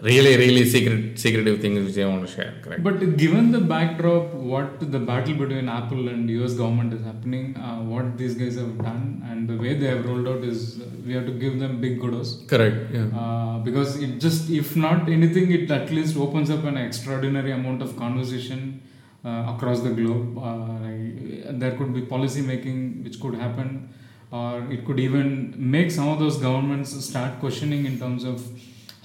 really, 0.03 0.35
really 0.37 0.65
secret, 0.69 1.17
secretive 1.17 1.61
things 1.61 1.85
which 1.85 1.95
they 1.95 2.05
want 2.05 2.27
to 2.27 2.31
share. 2.33 2.53
Correct. 2.61 2.83
But 2.83 3.17
given 3.17 3.51
the 3.51 3.61
backdrop, 3.61 4.33
what 4.33 4.91
the 4.91 4.99
battle 4.99 5.35
between 5.35 5.69
Apple 5.69 6.09
and 6.09 6.29
US 6.29 6.53
government 6.53 6.93
is 6.93 7.03
happening, 7.03 7.55
uh, 7.57 7.81
what 7.81 8.17
these 8.17 8.35
guys 8.35 8.55
have 8.55 8.77
done 8.77 9.23
and 9.29 9.47
the 9.47 9.57
way 9.57 9.73
they 9.75 9.87
have 9.87 10.05
rolled 10.05 10.27
out 10.27 10.43
is 10.43 10.81
uh, 10.81 10.85
we 11.05 11.13
have 11.13 11.25
to 11.25 11.31
give 11.31 11.59
them 11.59 11.79
big 11.79 12.01
kudos. 12.01 12.43
Correct. 12.47 12.91
Yeah. 12.93 13.05
Uh, 13.17 13.59
because 13.59 14.01
it 14.01 14.19
just, 14.19 14.49
if 14.49 14.75
not 14.75 15.09
anything, 15.09 15.51
it 15.51 15.71
at 15.71 15.89
least 15.89 16.17
opens 16.17 16.49
up 16.49 16.63
an 16.65 16.77
extraordinary 16.77 17.51
amount 17.51 17.81
of 17.81 17.95
conversation 17.95 18.81
uh, 19.23 19.53
across 19.55 19.79
the 19.81 19.89
globe. 19.89 20.37
Uh, 20.37 20.67
like, 20.85 21.59
there 21.59 21.77
could 21.77 21.93
be 21.93 22.01
policy 22.01 22.41
making 22.41 23.03
which 23.03 23.21
could 23.21 23.35
happen, 23.35 23.89
or 24.31 24.69
it 24.69 24.85
could 24.85 24.99
even 24.99 25.55
make 25.57 25.91
some 25.91 26.09
of 26.09 26.19
those 26.19 26.37
governments 26.37 26.91
start 27.05 27.39
questioning 27.39 27.85
in 27.85 27.97
terms 27.97 28.25
of 28.25 28.45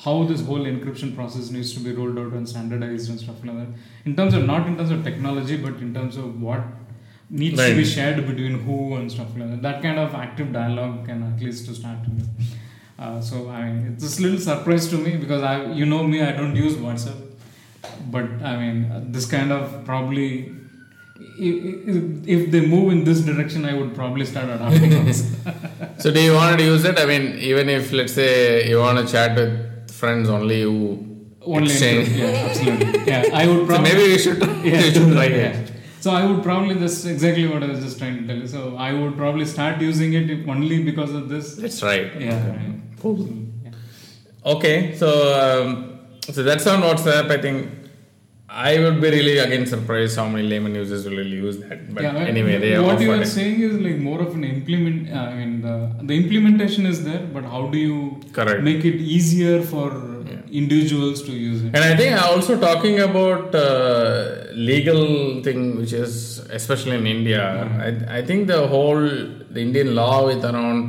how 0.04 0.24
this 0.24 0.40
whole 0.48 0.64
encryption 0.72 1.14
process 1.14 1.50
needs 1.50 1.72
to 1.74 1.80
be 1.80 1.92
rolled 1.92 2.18
out 2.18 2.32
and 2.32 2.48
standardized 2.48 3.10
and 3.10 3.18
stuff 3.20 3.36
like 3.44 3.56
that. 3.56 3.68
In 4.04 4.14
terms 4.16 4.34
of 4.34 4.44
not 4.44 4.66
in 4.66 4.76
terms 4.76 4.90
of 4.90 5.02
technology, 5.04 5.56
but 5.56 5.74
in 5.86 5.92
terms 5.94 6.16
of 6.16 6.40
what 6.40 6.62
needs 7.30 7.56
to 7.56 7.74
be 7.76 7.84
shared 7.84 8.26
between 8.26 8.60
who 8.60 8.94
and 8.96 9.10
stuff 9.10 9.28
like 9.36 9.50
that. 9.50 9.62
That 9.62 9.82
kind 9.82 9.98
of 9.98 10.14
active 10.14 10.52
dialogue 10.52 11.06
can 11.06 11.22
at 11.24 11.40
least 11.42 11.66
to 11.66 11.74
start. 11.74 11.98
to. 12.04 12.10
Uh, 13.04 13.20
so 13.20 13.48
I 13.48 13.64
mean, 13.70 13.92
it's 13.92 14.02
just 14.04 14.18
a 14.20 14.22
little 14.22 14.38
surprise 14.40 14.86
to 14.88 14.96
me 14.98 15.16
because 15.16 15.42
I, 15.42 15.72
you 15.72 15.86
know 15.86 16.02
me, 16.04 16.22
I 16.22 16.32
don't 16.32 16.56
use 16.56 16.74
WhatsApp, 16.74 17.20
but 18.10 18.24
I 18.42 18.56
mean, 18.62 19.12
this 19.12 19.26
kind 19.26 19.52
of 19.52 19.84
probably. 19.84 20.52
i- 21.48 21.58
i- 21.92 22.22
If 22.36 22.50
they 22.52 22.60
move 22.74 22.92
in 22.92 23.04
this 23.04 23.20
direction, 23.28 23.64
I 23.64 23.74
would 23.74 23.94
probably 23.94 24.26
start 24.26 24.48
adopting. 24.56 25.12
So 26.02 26.12
do 26.12 26.20
you 26.22 26.32
want 26.34 26.58
to 26.58 26.64
use 26.64 26.84
it? 26.84 26.98
I 26.98 27.06
mean, 27.06 27.24
even 27.50 27.68
if 27.68 27.92
let's 27.92 28.12
say 28.12 28.68
you 28.70 28.78
want 28.78 28.98
to 29.04 29.12
chat 29.12 29.36
with 29.36 29.54
friends 30.00 30.28
only, 30.28 30.60
you 30.60 30.74
Only 31.42 31.70
exchange. 31.72 32.08
yeah, 32.10 32.46
absolutely. 32.48 33.06
Yeah, 33.06 33.40
I 33.40 33.46
would 33.48 33.66
probably. 33.68 33.90
So 33.90 33.96
maybe 33.96 34.12
we 34.12 34.18
should, 34.18 34.38
yeah, 34.70 34.82
we 34.84 34.90
should 34.92 35.12
try 35.12 35.26
yeah. 35.26 35.48
it. 35.48 35.72
So 36.00 36.10
I 36.12 36.24
would 36.26 36.42
probably 36.42 36.74
that's 36.74 37.04
exactly 37.04 37.46
what 37.48 37.62
I 37.62 37.66
was 37.66 37.80
just 37.86 37.98
trying 37.98 38.16
to 38.20 38.26
tell 38.26 38.36
you. 38.36 38.46
So 38.46 38.76
I 38.76 38.92
would 38.92 39.16
probably 39.16 39.44
start 39.44 39.80
using 39.80 40.12
it 40.12 40.30
if 40.30 40.48
only 40.48 40.82
because 40.90 41.12
of 41.12 41.28
this. 41.28 41.80
Try 41.80 41.94
it. 41.94 42.22
Yeah. 42.22 42.48
right. 42.50 42.74
Cool. 43.00 43.18
Yeah. 43.64 43.72
Okay, 44.54 44.94
so 44.94 45.08
um, 45.42 45.98
so 46.20 46.42
that's 46.42 46.66
on 46.66 46.82
WhatsApp. 46.82 47.30
I 47.30 47.38
think 47.46 47.68
I 48.50 48.78
would 48.78 49.00
be 49.00 49.10
really 49.10 49.36
again 49.38 49.66
surprised 49.66 50.16
how 50.16 50.26
many 50.28 50.48
layman 50.48 50.74
users 50.74 51.04
will 51.04 51.16
really 51.16 51.36
use 51.36 51.58
that. 51.58 51.94
But 51.94 52.02
Yeah, 52.02 52.14
anyway, 52.32 52.58
they 52.58 52.70
have 52.70 52.84
what 52.86 53.00
you 53.00 53.12
are 53.12 53.20
it. 53.22 53.26
saying 53.26 53.60
is 53.60 53.74
like 53.78 53.98
more 53.98 54.20
of 54.22 54.34
an 54.34 54.44
implement. 54.44 55.12
I 55.12 55.34
mean, 55.38 55.60
the 55.60 55.74
the 56.02 56.14
implementation 56.22 56.86
is 56.86 57.04
there, 57.04 57.24
but 57.34 57.44
how 57.44 57.66
do 57.74 57.78
you 57.78 57.98
Correct. 58.32 58.62
make 58.62 58.84
it 58.92 58.96
easier 59.16 59.56
for 59.72 59.86
Yeah. 60.30 60.40
individuals 60.62 61.22
to 61.28 61.32
use 61.32 61.60
it? 61.66 61.76
And 61.76 61.84
I 61.90 61.94
think 62.00 62.12
also 62.30 62.56
talking 62.68 62.96
about 63.08 63.54
uh, 63.54 64.46
legal 64.70 65.04
thing, 65.48 65.60
which 65.80 65.92
is 66.04 66.14
especially 66.60 66.96
in 67.02 67.06
India, 67.16 67.42
I, 67.88 68.18
I 68.18 68.22
think 68.30 68.46
the 68.54 68.62
whole 68.74 69.04
the 69.56 69.60
Indian 69.68 69.94
law 70.00 70.16
with 70.30 70.42
around 70.52 70.80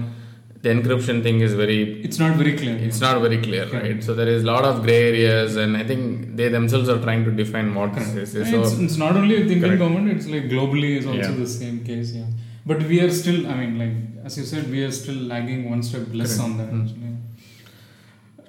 the 0.62 0.70
encryption 0.70 1.18
thing 1.26 1.40
is 1.48 1.54
very 1.54 1.78
It's 2.08 2.20
not 2.20 2.36
very 2.36 2.54
clear. 2.58 2.76
it's 2.88 3.00
not 3.06 3.22
very 3.26 3.38
clear, 3.42 3.66
right? 3.76 4.04
So 4.04 4.14
there 4.14 4.28
is 4.28 4.44
a 4.44 4.48
lot 4.48 4.66
of 4.70 4.82
gray 4.84 5.02
areas, 5.12 5.56
and 5.56 5.78
I 5.78 5.84
think 5.92 6.36
they 6.36 6.50
themselves 6.50 6.90
are 6.94 7.00
trying 7.06 7.24
to 7.26 7.32
define 7.32 7.74
what 7.76 7.94
this 7.96 8.34
is. 8.36 8.50
So 8.52 8.62
it's, 8.62 8.74
it's 8.88 8.98
not 8.98 9.16
only 9.16 9.36
with 9.40 9.44
Indian 9.52 9.62
Correct. 9.62 9.80
government; 9.84 10.12
it's 10.18 10.28
like 10.36 10.46
globally 10.56 10.92
is 11.00 11.06
also 11.06 11.20
Yeah. 11.32 11.44
the 11.46 11.48
same 11.48 11.78
case. 11.90 12.12
Yeah, 12.20 12.26
but 12.66 12.84
we 12.92 13.00
are 13.06 13.12
still. 13.22 13.40
I 13.48 13.56
mean, 13.62 13.74
like 13.84 13.96
as 14.26 14.38
you 14.38 14.44
said, 14.52 14.70
we 14.76 14.84
are 14.88 14.92
still 15.02 15.22
lagging 15.34 15.62
one 15.70 15.82
step 15.92 16.08
less 16.22 16.36
Correct. 16.38 16.50
on 16.50 16.58
that. 16.58 16.72
Mm. 16.74 16.84
actually. 16.84 17.16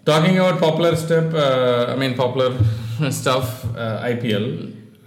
Talking 0.05 0.39
about 0.39 0.59
popular 0.61 0.97
step, 0.97 1.33
uh, 1.35 1.93
I 1.93 1.97
mean 1.97 2.15
popular 2.15 2.51
stuff, 3.11 3.65
uh, 3.77 4.03
IPL 4.13 4.47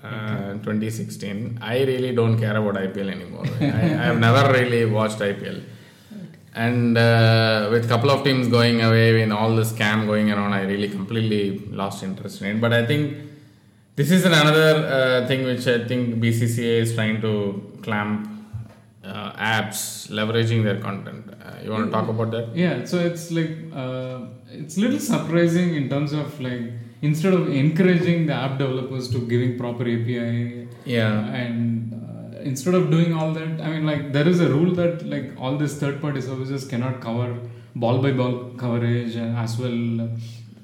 uh, 0.03 0.53
2016. 0.63 1.57
I 1.61 1.83
really 1.83 2.13
don't 2.15 2.37
care 2.39 2.55
about 2.55 2.75
IPL 2.75 3.09
anymore. 3.11 3.45
I, 3.59 3.65
I 3.65 4.03
have 4.09 4.19
never 4.27 4.43
really 4.53 4.85
watched 4.85 5.19
IPL, 5.19 5.61
and 6.55 6.97
uh, 6.97 7.67
with 7.71 7.87
couple 7.89 8.09
of 8.11 8.23
teams 8.23 8.47
going 8.47 8.81
away, 8.81 9.21
in 9.21 9.31
all 9.31 9.55
the 9.55 9.63
scam 9.63 10.05
going 10.05 10.31
around, 10.31 10.53
I 10.53 10.63
really 10.63 10.89
completely 10.89 11.43
lost 11.81 12.03
interest 12.03 12.41
in 12.41 12.47
it. 12.57 12.61
But 12.61 12.73
I 12.73 12.85
think 12.85 13.17
this 13.95 14.11
is 14.11 14.25
another 14.25 14.69
uh, 15.23 15.27
thing 15.27 15.43
which 15.45 15.65
I 15.67 15.85
think 15.87 16.15
BCCI 16.23 16.75
is 16.83 16.93
trying 16.95 17.21
to 17.21 17.31
clamp 17.81 18.29
uh, 19.03 19.31
apps 19.33 20.09
leveraging 20.09 20.63
their 20.63 20.79
content. 20.79 21.25
Uh, 21.43 21.63
you 21.63 21.71
want 21.71 21.85
to 21.85 21.91
talk 21.91 22.07
about 22.07 22.31
that? 22.31 22.55
Yeah, 22.55 22.85
so 22.85 22.99
it's 22.99 23.31
like 23.31 23.51
uh, 23.73 24.19
it's 24.51 24.77
little 24.77 24.99
surprising 24.99 25.75
in 25.75 25.89
terms 25.89 26.13
of 26.13 26.39
like 26.39 26.61
instead 27.01 27.33
of 27.33 27.49
encouraging 27.49 28.27
the 28.27 28.33
app 28.33 28.57
developers 28.57 29.09
to 29.13 29.19
giving 29.33 29.57
proper 29.57 29.83
API 29.83 30.67
Yeah. 30.85 31.25
and 31.41 31.72
instead 32.43 32.75
of 32.75 32.89
doing 32.91 33.13
all 33.13 33.33
that, 33.33 33.61
I 33.61 33.69
mean 33.71 33.85
like 33.85 34.13
there 34.13 34.27
is 34.27 34.39
a 34.39 34.49
rule 34.49 34.73
that 34.75 35.05
like 35.05 35.31
all 35.37 35.57
these 35.57 35.75
third 35.75 36.01
party 36.01 36.21
services 36.21 36.65
cannot 36.65 37.01
cover 37.01 37.37
ball 37.75 38.01
by 38.01 38.11
ball 38.11 38.51
coverage 38.57 39.15
as 39.15 39.57
well. 39.57 40.09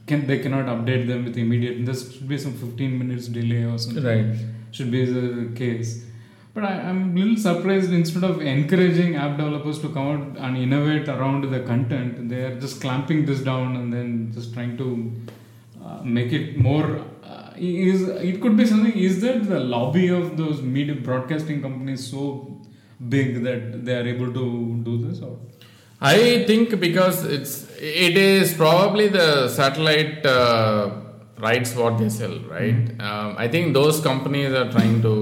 Can 0.08 0.26
they 0.28 0.40
cannot 0.40 0.66
update 0.66 1.08
them 1.08 1.26
with 1.26 1.38
immediate? 1.38 1.86
There 1.86 1.96
should 1.96 2.28
be 2.28 2.38
some 2.38 2.54
15 2.54 2.98
minutes 2.98 3.28
delay 3.28 3.64
or 3.64 3.78
something. 3.78 4.04
Right. 4.04 4.36
Should 4.72 4.92
be 4.92 5.06
the 5.06 5.56
case. 5.56 6.06
But 6.54 6.64
I, 6.64 6.74
I'm 6.90 7.16
a 7.16 7.20
little 7.20 7.38
surprised 7.38 7.92
instead 7.92 8.24
of 8.24 8.42
encouraging 8.42 9.16
app 9.16 9.38
developers 9.38 9.80
to 9.80 9.90
come 9.90 10.08
out 10.08 10.38
and 10.46 10.58
innovate 10.58 11.08
around 11.08 11.50
the 11.50 11.60
content, 11.62 12.28
they 12.30 12.42
are 12.44 12.60
just 12.60 12.82
clamping 12.82 13.26
this 13.26 13.42
down 13.42 13.76
and 13.76 13.94
then 13.94 14.32
just 14.34 14.54
trying 14.54 14.76
to 14.78 15.12
uh, 15.84 16.02
make 16.04 16.34
it 16.34 16.58
more. 16.58 17.06
Is 17.60 18.08
it 18.08 18.42
could 18.42 18.56
be 18.58 18.66
something? 18.66 18.94
Is 18.94 19.22
that 19.22 19.48
the 19.48 19.60
lobby 19.60 20.08
of 20.10 20.38
those 20.38 20.62
media 20.62 20.96
broadcasting 20.96 21.62
companies 21.62 22.10
so 22.10 22.62
big 23.08 23.44
that 23.44 23.86
they 23.86 23.96
are 23.96 24.08
able 24.08 24.34
to 24.34 24.82
do 24.84 24.98
this? 24.98 25.22
Or 25.22 25.38
I 26.02 26.46
think 26.48 26.80
because 26.80 27.26
it's 27.26 27.68
it 27.78 28.18
is 28.18 28.54
probably 28.54 29.10
the 29.10 29.50
satellite 29.50 30.26
uh, 30.26 30.92
rights 31.38 31.76
what 31.76 31.98
they 31.98 32.10
sell, 32.10 32.40
right? 32.42 32.90
Um, 33.00 33.36
I 33.38 33.48
think 33.48 33.74
those 33.74 34.00
companies 34.02 34.54
are 34.54 34.72
trying 34.72 35.02
to 35.02 35.14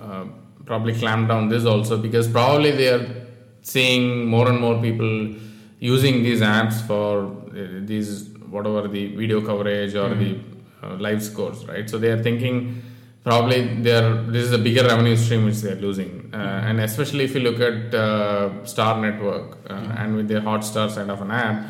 uh, 0.00 0.24
probably 0.64 0.94
clamp 0.94 1.28
down 1.28 1.48
this 1.48 1.64
also 1.64 1.98
because 1.98 2.28
probably 2.28 2.70
they 2.70 2.88
are 2.88 3.26
seeing 3.62 4.26
more 4.26 4.48
and 4.48 4.58
more 4.58 4.80
people 4.80 5.34
using 5.78 6.22
these 6.22 6.40
apps 6.40 6.80
for 6.86 7.26
uh, 7.26 7.80
these 7.82 8.28
whatever 8.48 8.88
the 8.88 9.14
video 9.16 9.40
coverage 9.40 9.94
or 9.94 10.14
the 10.14 10.38
uh, 10.82 10.94
live 10.94 11.22
scores, 11.22 11.66
right? 11.66 11.88
So 11.88 11.98
they 11.98 12.10
are 12.10 12.22
thinking 12.22 12.82
probably 13.24 13.82
they 13.82 13.92
are 13.92 14.22
this 14.22 14.44
is 14.44 14.52
a 14.52 14.58
bigger 14.58 14.84
revenue 14.84 15.16
stream 15.16 15.44
which 15.44 15.60
they 15.60 15.72
are 15.72 15.80
losing, 15.86 16.30
uh, 16.32 16.66
and 16.66 16.80
especially 16.80 17.24
if 17.24 17.34
you 17.34 17.40
look 17.40 17.60
at 17.60 17.94
uh, 17.94 18.64
Star 18.64 19.00
Network 19.00 19.58
uh, 19.68 19.96
and 19.98 20.16
with 20.16 20.28
their 20.28 20.40
Hotstar 20.40 20.90
side 20.90 21.10
of 21.10 21.20
an 21.20 21.30
app, 21.30 21.66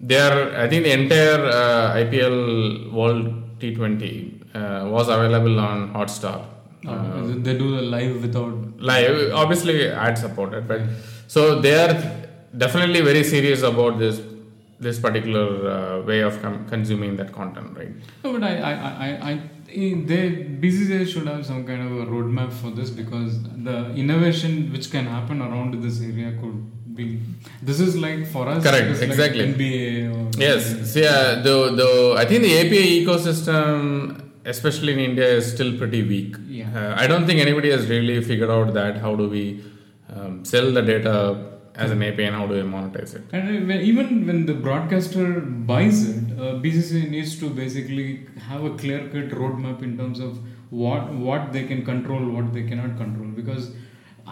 they 0.00 0.18
are 0.18 0.56
I 0.56 0.68
think 0.68 0.84
the 0.84 0.92
entire 0.92 1.44
uh, 1.44 1.94
IPL 1.96 2.92
World 2.92 3.58
T20 3.58 4.54
uh, 4.54 4.88
was 4.88 5.08
available 5.08 5.58
on 5.58 5.92
Hotstar. 5.94 6.44
uh, 6.86 7.22
they 7.44 7.58
do 7.58 7.76
the 7.76 7.82
live 7.82 8.22
without. 8.22 8.54
live 8.90 9.32
obviously 9.34 9.88
ad 9.88 10.16
supported 10.16 10.68
but 10.68 10.82
so 11.26 11.60
they 11.60 11.74
are 11.84 11.94
definitely 12.56 13.00
very 13.00 13.24
serious 13.24 13.62
about 13.62 13.98
this 13.98 14.20
this 14.80 14.98
particular 15.00 15.46
uh, 15.70 16.00
way 16.02 16.20
of 16.20 16.40
com- 16.42 16.64
consuming 16.68 17.16
that 17.16 17.32
content 17.32 17.76
right 17.76 17.92
No, 18.24 18.32
but 18.34 18.42
I, 18.44 18.56
I, 18.70 18.72
I, 19.06 19.30
I, 19.30 19.40
they 20.10 20.22
BCCI 20.62 21.06
should 21.12 21.26
have 21.26 21.44
some 21.44 21.66
kind 21.66 21.82
of 21.86 21.92
a 22.02 22.06
roadmap 22.06 22.52
for 22.52 22.70
this 22.70 22.90
because 22.90 23.42
the 23.68 23.92
innovation 23.94 24.70
which 24.72 24.90
can 24.90 25.06
happen 25.06 25.42
around 25.42 25.82
this 25.82 26.00
area 26.00 26.30
could 26.40 26.94
be. 26.94 27.20
This 27.62 27.80
is 27.80 27.96
like 27.96 28.26
for 28.28 28.48
us. 28.48 28.62
Correct, 28.62 28.88
like 28.92 29.02
exactly. 29.02 29.44
NBA 29.52 30.14
or 30.14 30.40
yes 30.40 30.92
so 30.92 31.00
yeah 31.00 31.40
though 31.44 31.74
though 31.74 32.16
i 32.16 32.24
think 32.24 32.42
the 32.42 32.54
api 32.62 33.04
ecosystem 33.04 34.22
especially 34.44 34.92
in 34.96 35.00
india 35.10 35.28
is 35.38 35.44
still 35.54 35.76
pretty 35.80 36.02
weak 36.12 36.36
Yeah. 36.48 36.68
uh, 36.80 36.94
i 37.02 37.06
don't 37.06 37.26
think 37.26 37.40
anybody 37.40 37.70
has 37.76 37.88
really 37.94 38.16
figured 38.22 38.50
out 38.56 38.72
that 38.74 38.96
how 39.04 39.14
do 39.16 39.28
we 39.28 39.44
um, 40.14 40.44
sell 40.44 40.70
the 40.72 40.82
data 40.82 41.14
as 41.84 41.90
an 41.94 42.02
api 42.02 42.24
and 42.24 42.36
how 42.36 42.46
do 42.50 42.54
they 42.58 42.68
monetize 42.76 43.14
it 43.14 43.24
And 43.32 43.72
even 43.90 44.26
when 44.28 44.46
the 44.46 44.54
broadcaster 44.54 45.26
buys 45.40 45.98
it, 46.08 46.38
uh, 46.38 46.54
BCCI 46.64 47.10
needs 47.10 47.38
to 47.40 47.50
basically 47.50 48.26
have 48.48 48.64
a 48.64 48.72
clear-cut 48.82 49.28
roadmap 49.40 49.82
in 49.88 49.96
terms 50.00 50.20
of 50.20 50.38
what 50.70 51.12
what 51.28 51.52
they 51.52 51.64
can 51.70 51.84
control, 51.84 52.24
what 52.38 52.52
they 52.52 52.64
cannot 52.70 52.96
control. 53.02 53.28
Because 53.40 53.70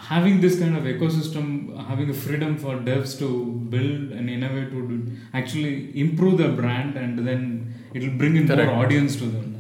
having 0.09 0.41
this 0.41 0.59
kind 0.59 0.77
of 0.77 0.85
ecosystem, 0.85 1.47
having 1.89 2.11
a 2.11 2.15
freedom 2.15 2.57
for 2.65 2.75
devs 2.89 3.19
to 3.19 3.29
build 3.75 4.13
and 4.13 4.29
innovate 4.29 4.73
would 4.75 5.17
actually 5.33 5.99
improve 5.99 6.39
the 6.39 6.49
brand, 6.49 6.97
and 6.97 7.27
then 7.29 7.75
it 7.95 8.03
will 8.03 8.19
bring 8.23 8.37
in 8.37 8.47
Correct. 8.47 8.73
more 8.73 8.85
audience 8.85 9.17
to 9.17 9.27
them. 9.27 9.55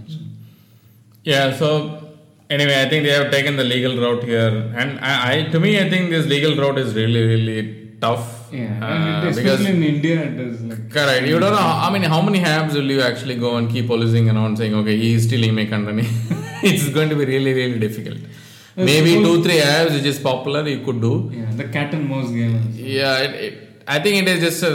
Yeah, 1.24 1.52
so 1.56 2.05
anyway, 2.50 2.82
I 2.82 2.88
think 2.88 3.04
they 3.04 3.10
have 3.18 3.30
taken 3.30 3.56
the 3.56 3.64
legal 3.64 3.96
route 4.04 4.24
here, 4.24 4.72
and 4.76 4.98
I, 5.00 5.12
I 5.30 5.42
to 5.54 5.60
me, 5.60 5.78
I 5.80 5.88
think 5.90 6.10
this 6.10 6.26
legal 6.26 6.56
route 6.56 6.78
is 6.78 6.94
really, 6.94 7.22
really 7.34 7.58
tough. 8.00 8.24
Yeah, 8.52 8.78
uh, 8.80 8.86
and 8.86 9.28
it- 9.28 9.36
because 9.36 9.60
especially 9.60 9.76
in 9.76 9.82
India, 9.94 10.22
it 10.22 10.38
is 10.46 10.62
like 10.62 10.90
correct, 10.96 11.26
you 11.26 11.38
don't 11.38 11.50
know. 11.50 11.66
How, 11.68 11.88
I 11.88 11.92
mean, 11.92 12.02
how 12.14 12.20
many 12.22 12.40
apps 12.40 12.74
will 12.74 12.90
you 12.96 13.00
actually 13.10 13.36
go 13.36 13.56
and 13.56 13.70
keep 13.70 13.86
policing 13.88 14.30
around 14.30 14.56
saying, 14.58 14.74
okay, 14.82 14.96
he 14.96 15.14
is 15.14 15.24
stealing 15.24 15.54
my 15.54 15.66
content? 15.66 16.00
it's 16.62 16.88
going 16.90 17.08
to 17.08 17.16
be 17.16 17.24
really, 17.24 17.52
really 17.60 17.78
difficult. 17.78 18.18
Maybe 18.76 19.14
two, 19.24 19.42
three 19.42 19.58
apps 19.60 19.92
which 19.94 20.04
is 20.04 20.18
popular, 20.18 20.66
you 20.68 20.80
could 20.84 21.00
do. 21.00 21.30
yeah, 21.32 21.46
the 21.60 21.64
cat 21.64 21.94
and 21.94 22.08
mouse 22.08 22.30
game. 22.30 22.56
Yeah, 22.74 23.18
it, 23.18 23.34
it, 23.46 23.65
I 23.88 24.00
think 24.00 24.22
it 24.22 24.28
is 24.28 24.40
just 24.40 24.62
a. 24.62 24.72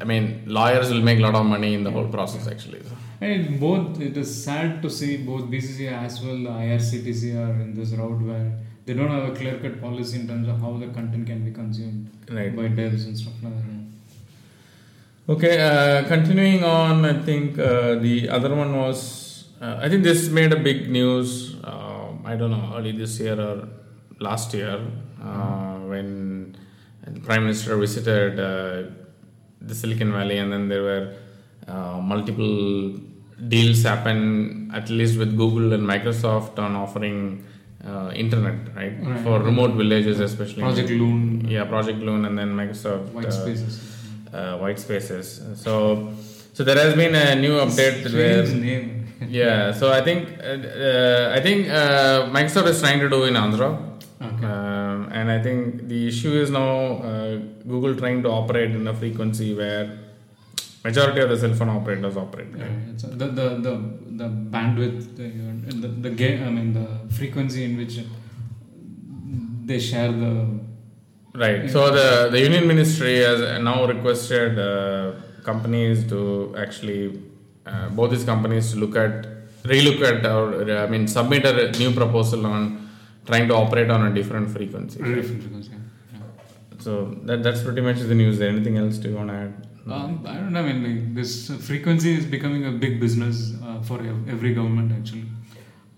I 0.00 0.04
mean, 0.04 0.42
lawyers 0.46 0.90
will 0.90 1.00
make 1.02 1.18
a 1.18 1.22
lot 1.22 1.34
of 1.34 1.46
money 1.46 1.74
in 1.74 1.84
the 1.84 1.90
whole 1.90 2.08
process 2.08 2.46
actually. 2.48 2.82
So. 2.82 2.96
And 3.20 3.32
it 3.32 3.60
both 3.60 4.00
it 4.00 4.16
is 4.16 4.44
sad 4.44 4.82
to 4.82 4.90
see 4.90 5.16
both 5.18 5.44
BCCI 5.44 5.92
as 5.92 6.20
well 6.22 6.36
the 6.36 6.50
IRCTC 6.50 7.34
are 7.36 7.52
in 7.62 7.74
this 7.74 7.92
route 7.92 8.20
where 8.20 8.52
they 8.86 8.92
don't 8.94 9.10
have 9.10 9.28
a 9.30 9.34
clear 9.34 9.58
cut 9.58 9.80
policy 9.80 10.20
in 10.20 10.26
terms 10.28 10.48
of 10.48 10.60
how 10.60 10.76
the 10.76 10.88
content 10.88 11.26
can 11.26 11.44
be 11.44 11.52
consumed 11.52 12.10
Right. 12.30 12.54
by 12.54 12.64
devs 12.64 13.04
and 13.06 13.16
stuff 13.16 13.32
like 13.42 13.54
that. 13.54 13.84
Okay, 15.26 15.54
uh, 15.62 16.06
continuing 16.06 16.62
on, 16.64 17.04
I 17.06 17.14
think 17.22 17.58
uh, 17.58 17.94
the 17.94 18.28
other 18.28 18.54
one 18.54 18.76
was, 18.76 19.46
uh, 19.58 19.78
I 19.80 19.88
think 19.88 20.02
this 20.02 20.28
made 20.28 20.52
a 20.52 20.56
big 20.60 20.90
news. 20.90 21.54
Uh, 21.64 22.08
I 22.26 22.36
don't 22.36 22.50
know, 22.50 22.74
early 22.76 22.92
this 22.92 23.18
year 23.20 23.40
or 23.40 23.68
last 24.20 24.52
year 24.52 24.78
uh, 25.22 25.76
when 25.78 26.56
the 27.06 27.20
Prime 27.20 27.42
Minister 27.42 27.76
visited 27.76 28.38
uh, 28.40 28.90
the 29.60 29.74
Silicon 29.74 30.12
Valley, 30.12 30.38
and 30.38 30.52
then 30.52 30.68
there 30.68 30.82
were 30.82 31.14
uh, 31.68 32.00
multiple 32.00 32.94
deals 33.48 33.82
happen 33.82 34.70
at 34.74 34.88
least 34.90 35.18
with 35.18 35.36
Google 35.36 35.72
and 35.72 35.82
Microsoft 35.82 36.58
on 36.58 36.76
offering 36.76 37.44
uh, 37.86 38.10
internet, 38.14 38.54
right? 38.76 38.94
Right. 39.02 39.20
For 39.22 39.40
remote 39.40 39.72
villages, 39.72 40.20
especially. 40.20 40.62
Project 40.62 40.90
Loon, 40.90 41.46
Yeah, 41.48 41.64
Project 41.64 41.98
Loon, 41.98 42.24
and 42.24 42.38
then 42.38 42.54
Microsoft 42.56 43.12
white 43.12 43.26
uh, 43.26 43.30
spaces. 43.30 43.80
uh, 44.32 44.58
white 44.58 44.78
spaces. 44.78 45.42
So, 45.56 46.12
so 46.52 46.64
there 46.64 46.76
has 46.78 46.94
been 46.94 47.14
a 47.14 47.34
new 47.34 47.52
update 47.58 48.12
where 48.12 48.42
name. 48.46 49.06
yeah. 49.28 49.72
So 49.72 49.92
I 49.92 50.00
think 50.02 50.28
uh, 50.40 50.44
uh, 50.44 51.32
I 51.36 51.40
think 51.40 51.68
uh, 51.68 52.28
Microsoft 52.30 52.66
is 52.68 52.80
trying 52.80 53.00
to 53.00 53.08
do 53.08 53.24
in 53.24 53.34
Andhra. 53.34 53.93
And 55.24 55.32
I 55.32 55.42
think 55.42 55.88
the 55.88 56.06
issue 56.06 56.32
is 56.44 56.50
now 56.50 56.70
uh, 57.10 57.36
Google 57.72 57.94
trying 57.96 58.22
to 58.24 58.28
operate 58.28 58.72
in 58.72 58.86
a 58.86 58.92
frequency 59.02 59.54
where 59.54 59.84
majority 60.84 61.20
of 61.22 61.30
the 61.30 61.38
cell 61.42 61.54
phone 61.54 61.70
operators 61.70 62.18
operate. 62.24 62.48
Yeah, 62.54 62.64
Right? 62.64 62.88
it's 62.92 63.04
a- 63.04 63.14
the, 63.20 63.28
the 63.38 63.46
the 63.66 63.74
the 64.20 64.28
bandwidth, 64.54 65.16
the 65.20 65.28
the, 65.84 65.88
the 66.06 66.10
game. 66.10 66.42
I 66.48 66.50
mean 66.50 66.74
the 66.74 66.86
frequency 67.20 67.64
in 67.68 67.78
which 67.78 67.94
they 69.64 69.78
share 69.78 70.12
the. 70.12 70.32
Right. 71.34 71.70
So 71.70 71.90
the 71.98 72.28
the 72.30 72.40
Union 72.48 72.66
Ministry 72.74 73.16
has 73.28 73.40
now 73.62 73.86
requested 73.86 74.58
uh, 74.58 75.12
companies 75.42 76.06
to 76.12 76.54
actually 76.58 77.02
uh, 77.64 77.88
both 77.88 78.10
these 78.10 78.24
companies 78.24 78.72
to 78.72 78.78
look 78.78 78.94
at 79.06 79.26
relook 79.64 80.00
at 80.12 80.26
or 80.36 80.70
I 80.84 80.86
mean 80.86 81.08
submit 81.08 81.46
a 81.46 81.72
new 81.82 81.92
proposal 81.92 82.44
on 82.46 82.83
trying 83.26 83.48
to 83.48 83.54
operate 83.54 83.90
on 83.90 84.06
a 84.06 84.14
different 84.14 84.50
frequency. 84.50 84.98
Different 84.98 85.42
frequency. 85.42 85.70
Yeah. 85.72 86.18
So 86.78 87.16
that 87.24 87.42
that's 87.42 87.62
pretty 87.62 87.80
much 87.80 87.98
the 87.98 88.14
news. 88.14 88.38
There. 88.38 88.48
Anything 88.48 88.76
else 88.78 88.98
do 88.98 89.10
you 89.10 89.16
want 89.16 89.30
to 89.30 89.34
add? 89.34 89.66
Um, 89.86 90.24
I 90.26 90.34
don't 90.34 90.52
know. 90.52 90.60
I 90.60 90.72
mean, 90.72 90.82
like 90.82 91.14
this 91.14 91.50
frequency 91.66 92.14
is 92.14 92.24
becoming 92.24 92.66
a 92.66 92.72
big 92.72 93.00
business 93.00 93.52
uh, 93.62 93.82
for 93.82 94.00
every 94.28 94.54
government 94.54 94.92
actually. 94.92 95.26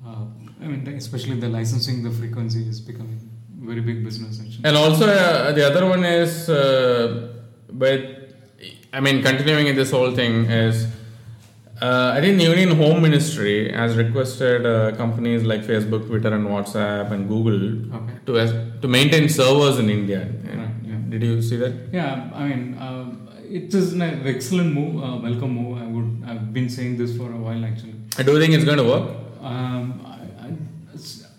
Uh, 0.04 0.24
I 0.60 0.66
mean, 0.66 0.86
especially 0.88 1.38
the 1.38 1.48
licensing 1.48 2.02
the 2.02 2.10
frequency 2.10 2.68
is 2.68 2.80
becoming 2.80 3.20
very 3.60 3.80
big 3.80 4.04
business 4.04 4.40
actually. 4.40 4.64
And 4.64 4.76
also 4.76 5.06
uh, 5.06 5.52
the 5.52 5.66
other 5.66 5.86
one 5.86 6.04
is, 6.04 6.48
uh, 6.48 7.32
but 7.72 8.00
I 8.92 9.00
mean, 9.00 9.22
continuing 9.22 9.66
in 9.68 9.76
this 9.76 9.90
whole 9.90 10.12
thing 10.12 10.46
is, 10.46 10.86
uh, 11.82 12.12
I 12.16 12.20
think 12.20 12.38
the 12.38 12.44
Union 12.44 12.70
Home 12.76 13.02
Ministry 13.02 13.70
has 13.72 13.96
requested 13.96 14.64
uh, 14.64 14.92
companies 14.96 15.42
like 15.44 15.62
Facebook, 15.62 16.06
Twitter, 16.06 16.32
and 16.34 16.46
WhatsApp 16.46 17.10
and 17.12 17.28
Google 17.28 17.94
Okay. 17.96 18.14
to 18.26 18.38
as, 18.38 18.52
to 18.82 18.88
maintain 18.88 19.28
servers 19.28 19.78
in 19.78 19.90
India. 19.90 20.20
Right, 20.44 20.70
yeah. 20.84 20.96
Did 21.10 21.22
you 21.22 21.42
see 21.42 21.56
that? 21.56 21.74
Yeah, 21.92 22.30
I 22.34 22.48
mean, 22.48 22.74
uh, 22.78 23.04
it 23.48 23.74
is 23.74 23.92
an 23.92 24.02
excellent 24.02 24.72
move, 24.74 25.02
uh, 25.02 25.16
welcome 25.22 25.50
move. 25.50 25.78
I 25.82 25.86
would, 25.86 26.10
I've 26.26 26.52
been 26.52 26.68
saying 26.70 26.96
this 26.96 27.16
for 27.16 27.30
a 27.32 27.36
while 27.36 27.64
actually. 27.64 27.94
I 28.18 28.22
do 28.22 28.38
think 28.40 28.54
it's 28.54 28.64
going 28.64 28.78
to 28.78 28.84
work. 28.84 29.10
Um, 29.42 30.00
I, 30.06 30.46
I, 30.46 30.52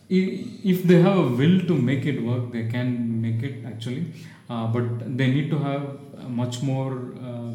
if 0.09 0.83
they 0.83 1.01
have 1.01 1.17
a 1.17 1.27
will 1.39 1.59
to 1.67 1.73
make 1.73 2.05
it 2.05 2.23
work, 2.23 2.51
they 2.51 2.67
can 2.67 3.21
make 3.21 3.41
it 3.43 3.65
actually. 3.65 4.13
Uh, 4.49 4.67
but 4.67 5.17
they 5.17 5.27
need 5.27 5.49
to 5.51 5.57
have 5.59 5.83
much 6.29 6.61
more 6.61 7.13
uh, 7.21 7.51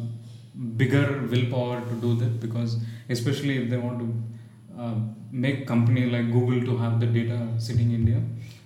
bigger 0.77 1.27
willpower 1.31 1.81
to 1.81 1.95
do 1.95 2.15
that 2.15 2.39
because, 2.39 2.77
especially 3.09 3.57
if 3.63 3.69
they 3.69 3.77
want 3.77 3.99
to 3.99 4.81
uh, 4.81 4.95
make 5.31 5.65
company 5.67 6.05
like 6.05 6.31
Google 6.31 6.61
to 6.61 6.77
have 6.77 6.99
the 6.99 7.07
data 7.07 7.47
sitting 7.57 7.91
in 7.91 8.07
India, 8.07 8.21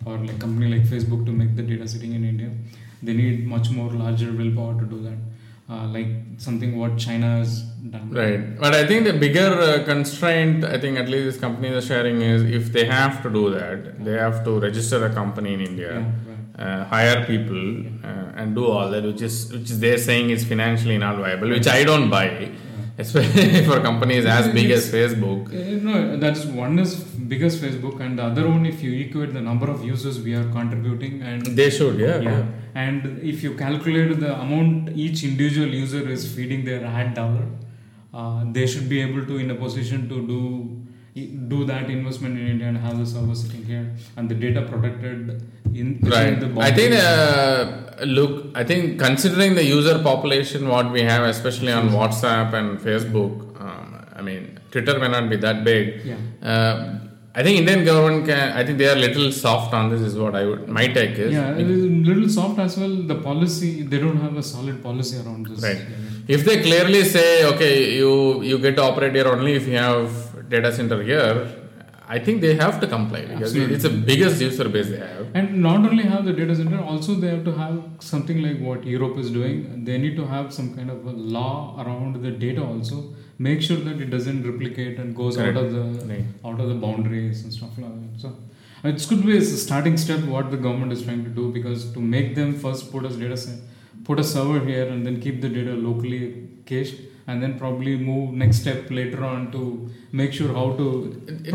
or 0.05 0.17
like 0.17 0.39
company 0.39 0.77
like 0.77 0.87
Facebook 0.87 1.25
to 1.25 1.31
make 1.31 1.55
the 1.55 1.63
data 1.63 1.87
sitting 1.87 2.13
in 2.13 2.23
India, 2.23 2.51
they 3.01 3.13
need 3.13 3.47
much 3.47 3.69
more 3.69 3.89
larger 3.91 4.31
willpower 4.31 4.79
to 4.79 4.85
do 4.85 5.01
that. 5.03 5.17
Uh, 5.69 5.85
like 5.87 6.07
something 6.37 6.77
what 6.77 6.97
China 6.97 7.39
has 7.39 7.63
done. 7.63 8.09
Right. 8.09 8.57
But 8.57 8.73
I 8.73 8.87
think 8.87 9.03
the 9.03 9.11
bigger 9.11 9.49
uh, 9.49 9.83
constraint, 9.83 10.63
I 10.63 10.79
think 10.79 10.97
at 10.97 11.09
least 11.09 11.25
these 11.25 11.37
companies 11.37 11.73
are 11.75 11.85
sharing 11.85 12.21
is 12.21 12.43
if 12.43 12.71
they 12.71 12.85
have 12.85 13.21
to 13.23 13.29
do 13.29 13.49
that, 13.49 14.05
they 14.05 14.13
have 14.13 14.45
to 14.45 14.61
register 14.61 15.05
a 15.05 15.13
company 15.13 15.55
in 15.55 15.59
India. 15.59 15.99
Yeah. 15.99 16.26
Uh, 16.57 16.83
hire 16.85 17.25
people 17.25 17.85
uh, 18.03 18.31
and 18.35 18.55
do 18.55 18.65
all 18.65 18.89
that, 18.89 19.03
which 19.03 19.21
is 19.21 19.51
which 19.53 19.69
they're 19.83 19.97
saying 19.97 20.29
is 20.31 20.43
financially 20.43 20.97
not 20.97 21.17
viable, 21.17 21.49
which 21.49 21.67
I 21.67 21.83
don't 21.83 22.09
buy, 22.09 22.49
especially 22.97 23.63
for 23.65 23.79
companies 23.81 24.25
as 24.25 24.47
big 24.53 24.71
as 24.71 24.91
Facebook. 24.91 25.49
Uh, 25.49 25.83
No, 25.89 26.17
that 26.17 26.35
is 26.37 26.45
one 26.47 26.79
is 26.79 26.95
big 27.33 27.43
as 27.43 27.59
Facebook, 27.61 27.99
and 27.99 28.17
the 28.17 28.23
other 28.23 28.47
one, 28.47 28.65
if 28.65 28.81
you 28.81 28.93
equate 29.05 29.33
the 29.33 29.41
number 29.41 29.69
of 29.69 29.83
users 29.85 30.19
we 30.19 30.33
are 30.33 30.49
contributing, 30.51 31.21
and 31.21 31.45
They 31.45 31.69
should, 31.69 31.99
yeah. 31.99 32.19
yeah, 32.19 32.43
and 32.73 33.19
if 33.19 33.43
you 33.43 33.53
calculate 33.55 34.19
the 34.19 34.33
amount 34.39 34.89
each 35.05 35.23
individual 35.23 35.67
user 35.67 36.09
is 36.09 36.25
feeding 36.33 36.65
their 36.65 36.83
ad 36.85 37.13
dollar, 37.13 37.45
uh, 38.13 38.43
they 38.51 38.65
should 38.65 38.89
be 38.89 38.99
able 39.01 39.25
to 39.25 39.37
in 39.37 39.51
a 39.51 39.55
position 39.55 40.09
to 40.09 40.25
do 40.25 40.41
do 41.25 41.65
that 41.65 41.89
investment 41.89 42.37
in 42.39 42.47
India 42.47 42.67
and 42.67 42.77
have 42.77 42.97
the 42.99 43.05
server 43.05 43.35
sitting 43.35 43.63
here 43.63 43.85
and 44.17 44.29
the 44.29 44.35
data 44.35 44.61
protected 44.61 45.41
in 45.73 45.99
Right. 46.03 46.39
the 46.39 46.49
I 46.59 46.71
think 46.71 46.93
uh, 46.95 48.05
look, 48.05 48.33
I 48.55 48.63
think 48.63 48.99
considering 48.99 49.55
the 49.55 49.63
user 49.63 49.99
population 49.99 50.67
what 50.67 50.91
we 50.91 51.01
have, 51.01 51.23
especially 51.23 51.71
on 51.71 51.89
WhatsApp 51.89 52.53
and 52.53 52.79
Facebook, 52.79 53.33
um, 53.61 54.05
I 54.15 54.21
mean 54.21 54.59
Twitter 54.71 54.99
may 54.99 55.07
not 55.07 55.29
be 55.29 55.37
that 55.37 55.63
big. 55.63 56.01
Yeah. 56.05 56.15
Uh, 56.41 56.99
I 57.39 57.43
think 57.43 57.59
Indian 57.59 57.85
government 57.85 58.25
can. 58.25 58.57
I 58.57 58.63
think 58.65 58.79
they 58.79 58.87
are 58.89 58.95
little 58.95 59.31
soft 59.31 59.71
on 59.71 59.91
this. 59.91 60.01
Is 60.01 60.15
what 60.17 60.35
I 60.35 60.43
would. 60.45 60.67
My 60.67 60.87
take 60.87 61.11
is. 61.25 61.31
yeah, 61.33 61.55
it 61.55 61.69
is 61.69 61.83
a 61.83 61.87
little 62.09 62.27
soft 62.27 62.57
as 62.59 62.77
well. 62.79 62.95
The 63.11 63.15
policy 63.15 63.83
they 63.83 63.99
don't 63.99 64.17
have 64.17 64.35
a 64.35 64.41
solid 64.41 64.81
policy 64.81 65.17
around 65.23 65.45
this. 65.47 65.61
Right. 65.61 65.81
If 66.27 66.45
they 66.45 66.61
clearly 66.63 67.03
say, 67.03 67.45
okay, 67.51 67.95
you 67.97 68.41
you 68.41 68.57
get 68.57 68.75
to 68.77 68.83
operate 68.83 69.13
here 69.13 69.27
only 69.27 69.53
if 69.53 69.67
you 69.67 69.77
have 69.77 70.09
data 70.49 70.71
center 70.73 71.01
here, 71.03 71.47
I 72.09 72.19
think 72.19 72.39
they 72.39 72.55
have 72.55 72.79
to 72.79 72.87
comply 72.87 73.21
because 73.21 73.49
Absolutely. 73.53 73.75
it's 73.75 73.83
the 73.83 73.89
biggest 73.89 74.41
user 74.41 74.69
base 74.69 74.89
they 74.89 74.97
have. 74.97 75.27
And 75.33 75.61
not 75.61 75.85
only 75.89 76.03
have 76.03 76.23
the 76.23 76.31
data 76.31 76.55
center, 76.55 76.79
also 76.81 77.15
they 77.15 77.27
have 77.27 77.43
to 77.43 77.51
have 77.51 77.83
something 77.99 78.41
like 78.41 78.59
what 78.59 78.85
Europe 78.85 79.17
is 79.17 79.29
doing. 79.29 79.83
They 79.83 79.97
need 79.97 80.15
to 80.15 80.25
have 80.25 80.53
some 80.53 80.73
kind 80.73 80.89
of 80.89 81.05
a 81.05 81.11
law 81.11 81.75
around 81.83 82.21
the 82.23 82.31
data 82.31 82.63
also. 82.63 83.13
Make 83.37 83.61
sure 83.61 83.77
that 83.77 83.99
it 83.99 84.09
doesn't 84.09 84.47
replicate 84.49 84.99
and 84.99 85.15
goes 85.15 85.35
Correct. 85.35 85.57
out 85.57 85.65
of 85.65 85.73
the 85.73 86.05
Right. 86.11 86.23
out 86.45 86.61
of 86.61 86.69
the 86.69 86.75
boundaries 86.75 87.43
and 87.43 87.51
stuff 87.57 87.77
like 87.77 87.91
that. 88.01 88.21
So 88.21 88.33
it's 88.85 89.05
could 89.05 89.25
be 89.25 89.35
a 89.37 89.41
starting 89.41 89.97
step 89.97 90.23
what 90.35 90.49
the 90.49 90.57
government 90.57 90.93
is 90.93 91.03
trying 91.03 91.23
to 91.25 91.29
do 91.41 91.51
because 91.51 91.91
to 91.97 91.99
make 91.99 92.35
them 92.39 92.53
first 92.65 92.89
put 92.93 93.03
a 93.05 93.09
data 93.09 93.35
set, 93.35 93.59
put 94.05 94.17
a 94.17 94.23
server 94.23 94.63
here 94.71 94.87
and 94.87 95.05
then 95.05 95.19
keep 95.19 95.41
the 95.41 95.49
data 95.49 95.73
locally 95.89 96.21
cached 96.65 96.95
and 97.29 97.43
then 97.43 97.57
probably 97.59 97.93
move 97.97 98.33
next 98.41 98.57
step 98.63 98.89
later 98.89 99.23
on 99.25 99.51
to 99.51 99.61
make 100.19 100.31
sure 100.37 100.51
how 100.59 100.67
to 100.79 100.85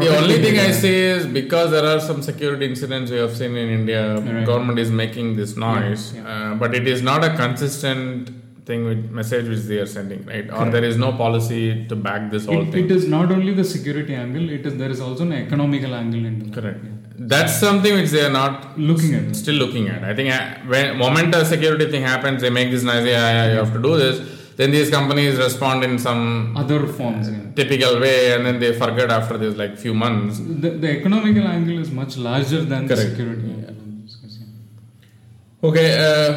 The 0.03 0.11
only 0.19 0.37
thing 0.45 0.59
I 0.59 0.71
say 0.71 0.95
is 1.15 1.27
because 1.27 1.71
there 1.71 1.87
are 1.93 1.99
some 2.09 2.21
security 2.31 2.67
incidents 2.67 3.11
we 3.11 3.17
have 3.25 3.35
seen 3.41 3.57
in 3.57 3.71
India, 3.81 4.03
Right. 4.21 4.47
government 4.53 4.79
is 4.85 4.91
making 5.03 5.29
this 5.41 5.57
noise, 5.57 6.05
Yeah, 6.15 6.31
Uh, 6.33 6.55
but 6.63 6.75
it 6.81 6.87
is 6.95 7.01
not 7.11 7.25
a 7.29 7.33
consistent 7.43 8.31
thing 8.67 8.85
with 8.89 9.01
message 9.21 9.47
which 9.53 9.63
they 9.71 9.79
are 9.85 9.91
sending, 9.95 10.21
right? 10.33 10.49
Or 10.59 10.65
there 10.75 10.85
is 10.91 10.97
no 11.05 11.11
policy 11.23 11.63
to 11.93 11.97
back 12.09 12.31
this 12.35 12.45
whole 12.51 12.63
It, 12.67 12.73
thing. 12.73 12.85
it 12.85 12.91
is 12.97 13.07
not 13.15 13.33
only 13.37 13.55
the 13.61 13.65
security 13.77 14.15
angle; 14.25 14.51
it 14.59 14.67
is 14.71 14.77
there 14.83 14.93
is 14.97 15.01
also 15.07 15.25
an 15.29 15.33
economical 15.39 15.95
angle 16.03 16.25
into 16.31 16.45
that. 16.45 16.55
Correct. 16.59 16.85
Yeah. 16.85 17.27
That's 17.33 17.57
something 17.65 17.95
which 18.01 18.11
they 18.11 18.23
are 18.29 18.35
not 18.37 18.79
Looking 18.91 19.15
at 19.19 19.35
still 19.41 19.59
looking 19.65 19.89
at. 19.95 20.05
I 20.11 20.15
think 20.19 20.29
uh, 20.37 20.41
when 20.75 20.97
moment 21.03 21.35
a 21.41 21.45
security 21.55 21.89
thing 21.97 22.03
happens, 22.13 22.41
they 22.45 22.51
make 22.61 22.71
this 22.77 22.85
nice, 22.93 23.05
yeah, 23.07 23.27
yeah, 23.39 23.51
you 23.53 23.59
have 23.65 23.73
to 23.79 23.83
do 23.89 23.97
this. 24.05 24.21
Then 24.63 24.71
these 24.71 24.91
companies 24.91 25.39
respond 25.39 25.83
in 25.83 25.99
some 25.99 26.57
Other 26.57 26.87
forms. 26.87 27.29
Yeah. 27.29 27.39
typical 27.57 27.99
way, 27.99 28.33
and 28.33 28.47
then 28.47 28.61
they 28.61 28.73
forget 28.73 29.11
after 29.11 29.37
this 29.37 29.57
like 29.57 29.77
few 29.77 29.93
months. 29.93 30.39
The, 30.39 30.71
the 30.83 30.91
economical 30.99 31.49
angle 31.49 31.81
is 31.81 31.91
much 31.91 32.17
larger 32.17 32.61
than 32.65 32.87
the 32.87 32.97
security 32.97 33.49
angle. 33.55 33.71
in 33.71 34.03
this 34.05 34.15
case, 34.21 34.39
yeah. 34.41 35.69
Okay, 35.69 35.89
uh, 36.09 36.31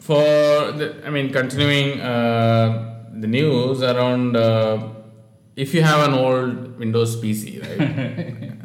for 0.00 0.24
the, 0.78 0.86
I 1.06 1.10
mean, 1.10 1.32
continuing 1.32 2.00
uh, 2.00 2.98
the 3.24 3.28
news 3.28 3.80
around 3.80 4.36
uh, 4.36 4.88
if 5.54 5.72
you 5.72 5.82
have 5.82 6.08
an 6.08 6.14
old 6.14 6.80
Windows 6.80 7.14
PC, 7.22 7.44
right? 7.62 7.78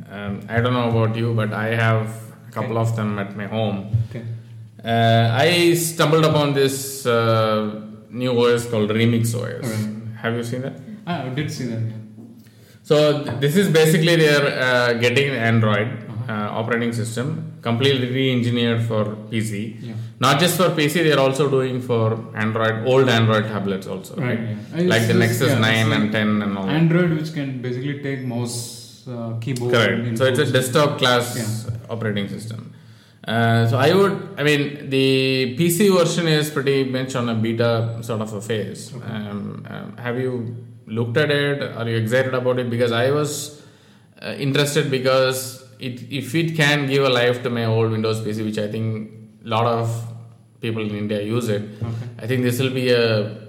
um, 0.12 0.42
I 0.50 0.60
don't 0.60 0.74
know 0.74 0.90
about 0.90 1.16
you, 1.16 1.36
but 1.36 1.54
I 1.54 1.68
have 1.76 2.08
a 2.50 2.52
couple 2.52 2.80
of 2.80 2.96
them 2.96 3.20
at 3.20 3.38
my 3.38 3.46
home. 3.46 3.96
Okay. 4.10 4.24
Uh, 4.84 5.36
I 5.38 5.76
stumbled 5.76 6.26
upon 6.26 6.56
this 6.56 7.06
uh, 7.06 7.87
new 8.10 8.32
OS 8.39 8.70
called 8.70 8.89
Remix 8.89 9.36
OS. 9.36 9.65
Alright. 9.65 10.17
Have 10.22 10.36
you 10.36 10.43
seen 10.43 10.62
that? 10.62 10.80
Ah, 11.06 11.24
I 11.26 11.30
did 11.30 11.52
see 11.52 11.65
that. 11.67 11.82
So 12.84 13.24
th- 13.24 13.39
this 13.39 13.56
is 13.56 13.70
basically 13.70 14.15
they're 14.15 14.48
uh, 14.67 14.93
getting 14.93 15.30
Android 15.32 15.89
uh, 16.30 16.50
operating 16.60 16.93
system 16.93 17.54
completely 17.62 18.10
re-engineered 18.12 18.82
for 18.84 19.04
PC. 19.32 19.78
Yeah. 19.82 19.93
Not 20.20 20.39
just 20.39 20.58
for 20.58 20.70
PC, 20.70 21.04
they're 21.04 21.20
also 21.20 21.50
doing 21.50 21.82
for 21.82 22.06
Android, 22.36 22.88
old 22.88 23.10
Android 23.10 23.46
tablets 23.46 23.88
also. 23.88 24.15
Right. 24.15 24.39
Right. 24.39 24.58
yeah. 24.84 24.89
Like 24.93 25.08
the 25.08 25.13
Nexus 25.13 25.50
yeah, 25.50 25.60
9 25.60 25.91
and 25.91 26.12
10 26.12 26.41
and 26.41 26.58
all. 26.58 26.70
Android, 26.70 27.12
which 27.17 27.34
can 27.34 27.62
basically 27.62 28.02
take 28.02 28.22
mouse, 28.24 29.06
uh, 29.08 29.38
keyboard. 29.41 29.74
Correct. 29.74 30.17
So 30.17 30.26
it's 30.26 30.39
a 30.39 30.52
desktop 30.52 30.98
class 30.98 31.70
operating 31.89 32.28
system. 32.30 32.74
Uh, 33.28 33.68
so 33.68 33.78
I 33.78 33.94
would, 33.94 34.36
I 34.38 34.44
mean, 34.44 34.90
the 34.90 35.56
PC 35.58 35.94
version 35.96 36.28
is 36.28 36.50
pretty 36.50 36.86
much 36.86 37.13
on 37.16 37.28
a 37.28 37.36
beta 37.36 38.00
sort 38.02 38.22
of 38.22 38.32
a 38.34 38.42
phase. 38.42 38.94
Um, 38.94 39.66
um, 39.70 39.98
have 39.98 40.18
you 40.18 40.56
looked 40.86 41.18
at 41.18 41.30
it? 41.30 41.62
Are 41.62 41.88
you 41.90 41.98
excited 41.98 42.34
about 42.34 42.58
it? 42.60 42.70
Because 42.70 42.94
I 42.94 43.12
was 43.12 43.62
uh, 44.22 44.34
interested 44.38 44.90
because 44.90 45.66
it, 45.78 46.10
if 46.10 46.34
it 46.36 46.56
can 46.56 46.88
give 46.88 47.04
a 47.04 47.10
life 47.10 47.44
to 47.44 47.50
my 47.50 47.66
old 47.66 47.92
Windows 47.92 48.22
PC, 48.22 48.46
which 48.46 48.58
I 48.58 48.70
think 48.72 49.12
a 49.44 49.48
lot 49.50 49.66
of 49.66 50.08
people 50.62 50.82
in 50.82 50.96
India 50.96 51.22
use 51.22 51.50
it, 51.50 51.63
Okay. 51.63 52.08
I 52.20 52.28
think 52.28 52.44
this 52.44 52.60
will 52.60 52.74
be 52.74 52.90
a 52.92 53.46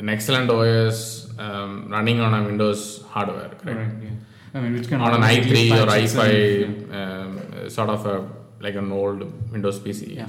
an 0.00 0.08
excellent 0.08 0.50
OS 0.50 1.28
um, 1.38 1.88
running 1.88 2.20
on 2.20 2.32
a 2.34 2.42
Windows 2.44 3.02
hardware, 3.10 3.50
correct? 3.50 3.64
Correct. 3.64 3.94
Yeah. 4.02 4.10
I 4.54 4.60
mean, 4.60 4.72
which 4.74 4.88
can 4.88 5.00
On 5.00 5.14
an 5.14 5.20
i3 5.20 5.82
or 5.82 5.86
i5, 5.86 6.92
um, 6.94 7.70
sort 7.70 7.90
of 7.90 8.06
a 8.06 8.39
like 8.60 8.74
an 8.74 8.92
old 8.92 9.20
Windows 9.52 9.78
PC. 9.80 10.14
Yeah. 10.16 10.28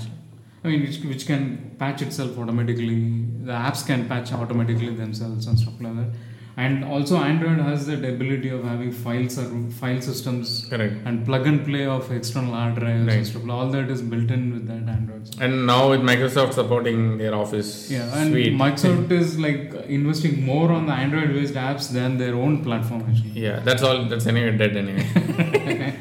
I 0.63 0.67
mean, 0.67 0.81
which, 0.81 0.99
which 1.03 1.25
can 1.27 1.75
patch 1.79 2.01
itself 2.01 2.37
automatically. 2.37 3.23
The 3.43 3.51
apps 3.51 3.85
can 3.85 4.07
patch 4.07 4.31
automatically 4.31 4.93
themselves 4.95 5.47
and 5.47 5.59
stuff 5.59 5.73
like 5.81 5.95
that. 5.95 6.09
And 6.57 6.83
also, 6.83 7.15
Android 7.17 7.59
has 7.59 7.87
the 7.87 7.93
ability 7.93 8.49
of 8.49 8.63
having 8.65 8.91
files 8.91 9.39
or 9.39 9.45
file 9.71 10.01
systems 10.01 10.67
Correct. 10.69 10.95
and 11.05 11.25
plug 11.25 11.47
and 11.47 11.65
play 11.65 11.85
of 11.85 12.11
external 12.11 12.53
hard 12.53 12.75
drives 12.75 13.07
Right. 13.07 13.17
and 13.17 13.25
stuff. 13.27 13.49
All 13.49 13.69
that 13.69 13.89
is 13.89 14.01
built 14.01 14.29
in 14.29 14.53
with 14.53 14.67
that 14.67 14.91
Android. 14.91 15.29
And 15.39 15.65
now 15.65 15.89
with 15.91 16.01
Microsoft 16.01 16.53
supporting 16.53 17.17
their 17.17 17.33
Office 17.33 17.89
Yeah, 17.89 18.15
and 18.17 18.31
suite. 18.31 18.53
Microsoft 18.53 19.09
is 19.21 19.39
like 19.39 19.73
investing 19.87 20.45
more 20.45 20.71
on 20.73 20.85
the 20.87 20.93
Android-based 20.93 21.53
apps 21.55 21.89
than 21.91 22.17
their 22.17 22.35
own 22.35 22.63
platform 22.63 23.05
actually. 23.09 23.31
Yeah, 23.31 23.61
that's 23.61 23.81
all. 23.81 24.05
That's 24.05 24.27
anyway 24.27 24.55
dead 24.57 24.75
anyway. 24.75 25.95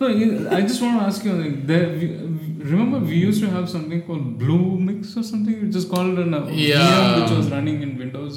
No, 0.00 0.06
I 0.56 0.60
just 0.62 0.80
want 0.82 1.00
to 1.00 1.06
ask 1.06 1.24
you. 1.24 1.32
Like, 1.32 1.66
there, 1.66 1.88
we, 1.88 2.06
remember, 2.72 2.98
we 3.00 3.16
used 3.16 3.42
to 3.42 3.50
have 3.50 3.68
something 3.68 4.02
called 4.02 4.38
Blue 4.38 4.78
Mix 4.78 5.16
or 5.16 5.22
something, 5.22 5.66
which 5.66 5.74
is 5.76 5.84
called 5.84 6.18
an 6.18 6.34
uh, 6.34 6.46
Yeah. 6.50 6.78
VM, 6.78 7.22
which 7.22 7.30
was 7.38 7.50
running 7.50 7.82
in 7.82 7.98
Windows, 7.98 8.36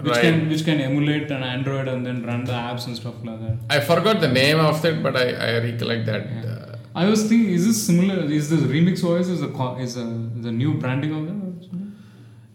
which 0.00 0.12
Right. 0.12 0.22
can 0.22 0.48
which 0.48 0.64
can 0.64 0.80
emulate 0.80 1.30
an 1.30 1.42
Android 1.54 1.86
and 1.88 2.04
then 2.06 2.24
run 2.30 2.44
the 2.44 2.52
apps 2.52 2.86
and 2.86 2.96
stuff 2.96 3.14
like 3.24 3.40
that. 3.44 3.56
I 3.70 3.80
forgot 3.80 4.20
the 4.20 4.32
name 4.42 4.58
of 4.58 4.84
it, 4.84 5.02
but 5.02 5.16
I, 5.16 5.26
I 5.48 5.50
recollect 5.68 6.06
that. 6.06 6.26
Yeah. 6.30 6.50
Uh, 6.50 6.76
I 7.02 7.04
was 7.12 7.22
thinking, 7.28 7.50
is 7.54 7.66
this 7.66 7.80
similar? 7.86 8.18
Is 8.40 8.50
this 8.50 8.60
Remix 8.74 9.04
OS 9.04 9.28
is 9.28 9.42
a 9.42 9.50
is 9.86 9.96
a 9.96 10.04
the 10.46 10.52
new 10.62 10.74
branding 10.74 11.12
of 11.18 11.26
that? 11.28 11.45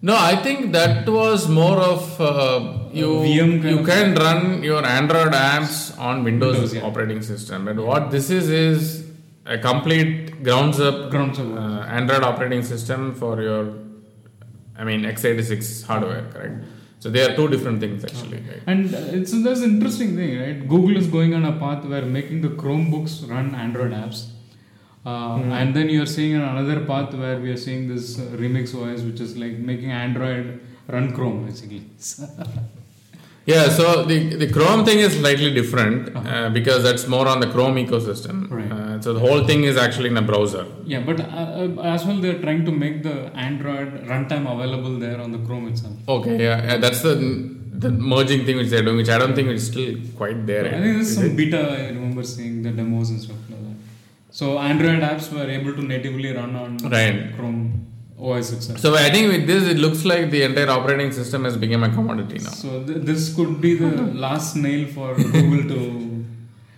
No, 0.01 0.15
I 0.17 0.35
think 0.35 0.71
that 0.71 1.07
was 1.07 1.47
more 1.47 1.77
of 1.77 2.19
uh, 2.19 2.89
you. 2.91 3.07
VM 3.07 3.69
you 3.69 3.85
can 3.85 4.15
run 4.15 4.63
your 4.63 4.83
Android 4.85 5.33
apps 5.33 5.97
on 5.99 6.23
Windows, 6.23 6.53
Windows, 6.53 6.73
yeah. 6.73 6.81
operating 6.81 7.21
system, 7.21 7.65
but 7.65 7.75
what 7.75 8.09
this 8.09 8.29
is 8.29 8.49
is 8.49 9.05
a 9.45 9.57
complete 9.57 10.43
grounds 10.43 10.79
up 10.79 11.11
Grounds 11.11 11.39
up. 11.39 11.45
uh, 11.47 11.81
Android 11.99 12.23
operating 12.23 12.63
system 12.63 13.13
for 13.15 13.41
your, 13.41 13.73
I 14.77 14.83
mean 14.83 15.01
x86 15.01 15.85
hardware, 15.85 16.25
correct? 16.31 16.63
So 16.99 17.09
they 17.09 17.21
are 17.21 17.35
two 17.35 17.47
different 17.47 17.79
things 17.79 18.03
actually. 18.03 18.37
Right? 18.47 18.61
And 18.67 18.93
uh, 18.93 18.97
it's 18.97 19.31
that's 19.43 19.61
an 19.61 19.71
interesting 19.71 20.15
thing, 20.15 20.39
right? 20.39 20.67
Google 20.67 20.97
is 20.97 21.07
going 21.07 21.33
on 21.33 21.45
a 21.45 21.57
path 21.59 21.85
where 21.85 22.03
making 22.05 22.41
the 22.41 22.49
Chromebooks 22.49 23.27
run 23.29 23.55
Android 23.55 23.91
apps. 23.91 24.29
Uh, 25.05 25.37
Hmm. 25.37 25.51
And 25.59 25.75
then 25.75 25.89
you're 25.89 26.05
seeing 26.17 26.35
another 26.35 26.79
path 26.85 27.13
where 27.21 27.39
we 27.39 27.49
are 27.51 27.57
seeing 27.57 27.87
this 27.93 28.19
uh, 28.19 28.23
Remix 28.41 28.75
OS, 28.79 29.01
which 29.01 29.19
is 29.19 29.35
like 29.37 29.57
making 29.71 29.91
Android 29.91 30.59
run 30.87 31.11
Chrome 31.13 31.45
basically. 31.45 31.83
Yeah, 33.43 33.69
so 33.69 34.03
the, 34.05 34.35
the 34.35 34.47
Chrome 34.53 34.85
thing 34.85 34.99
is 34.99 35.13
slightly 35.19 35.51
different 35.51 36.15
uh, 36.15 36.49
because 36.51 36.83
that's 36.83 37.07
more 37.07 37.27
on 37.27 37.39
the 37.39 37.47
Chrome 37.47 37.75
ecosystem. 37.75 38.49
Right. 38.51 38.71
Uh, 38.71 39.01
so 39.01 39.13
the 39.13 39.19
whole 39.19 39.43
thing 39.47 39.63
is 39.63 39.77
actually 39.77 40.09
in 40.09 40.17
a 40.17 40.21
browser. 40.21 40.67
yeah, 40.85 41.01
but 41.01 41.19
uh, 41.19 41.23
uh, 41.23 41.81
as 41.95 42.05
well, 42.05 42.17
they're 42.17 42.39
trying 42.39 42.65
to 42.65 42.71
make 42.71 43.01
the 43.01 43.15
Android 43.35 44.05
runtime 44.05 44.45
available 44.55 44.99
there 44.99 45.19
on 45.19 45.31
the 45.31 45.39
Chrome 45.39 45.67
itself. 45.69 45.95
Okay, 46.07 46.37
yeah, 46.43 46.63
yeah 46.63 46.77
that's 46.77 47.01
the 47.01 47.15
the 47.85 47.89
merging 47.89 48.45
thing 48.45 48.57
which 48.57 48.69
they're 48.69 48.83
doing, 48.83 48.97
which 48.97 49.09
I 49.09 49.17
don't 49.17 49.33
think 49.33 49.47
is 49.49 49.65
still 49.65 49.95
quite 50.15 50.45
there. 50.45 50.67
I 50.67 50.71
think 50.73 50.83
there's 50.83 51.07
Is 51.09 51.15
some 51.15 51.25
it? 51.31 51.35
beta, 51.37 51.61
I 51.79 51.87
remember 51.87 52.23
seeing 52.23 52.61
the 52.61 52.69
demos 52.69 53.09
and 53.09 53.19
stuff 53.19 53.37
like. 53.49 53.60
So 54.39 54.57
Android 54.59 55.01
apps 55.11 55.31
were 55.35 55.49
able 55.57 55.73
to 55.79 55.81
natively 55.93 56.33
run 56.33 56.55
on 56.55 56.77
Right. 56.77 57.33
Chrome 57.35 57.85
OS 58.19 58.51
itself. 58.53 58.79
So 58.79 58.95
I 58.95 59.09
think 59.09 59.31
with 59.31 59.45
this, 59.47 59.63
it 59.73 59.77
looks 59.77 60.05
like 60.05 60.29
the 60.31 60.43
entire 60.43 60.69
operating 60.69 61.11
system 61.11 61.43
has 61.43 61.57
become 61.57 61.83
a 61.83 61.89
commodity 61.89 62.37
now. 62.43 62.51
So 62.51 62.83
th- 62.83 62.99
this 63.09 63.35
could 63.35 63.59
be 63.59 63.75
the 63.75 63.89
last 64.25 64.55
nail 64.55 64.87
for 64.87 65.15
Google 65.15 65.63
to 65.75 66.25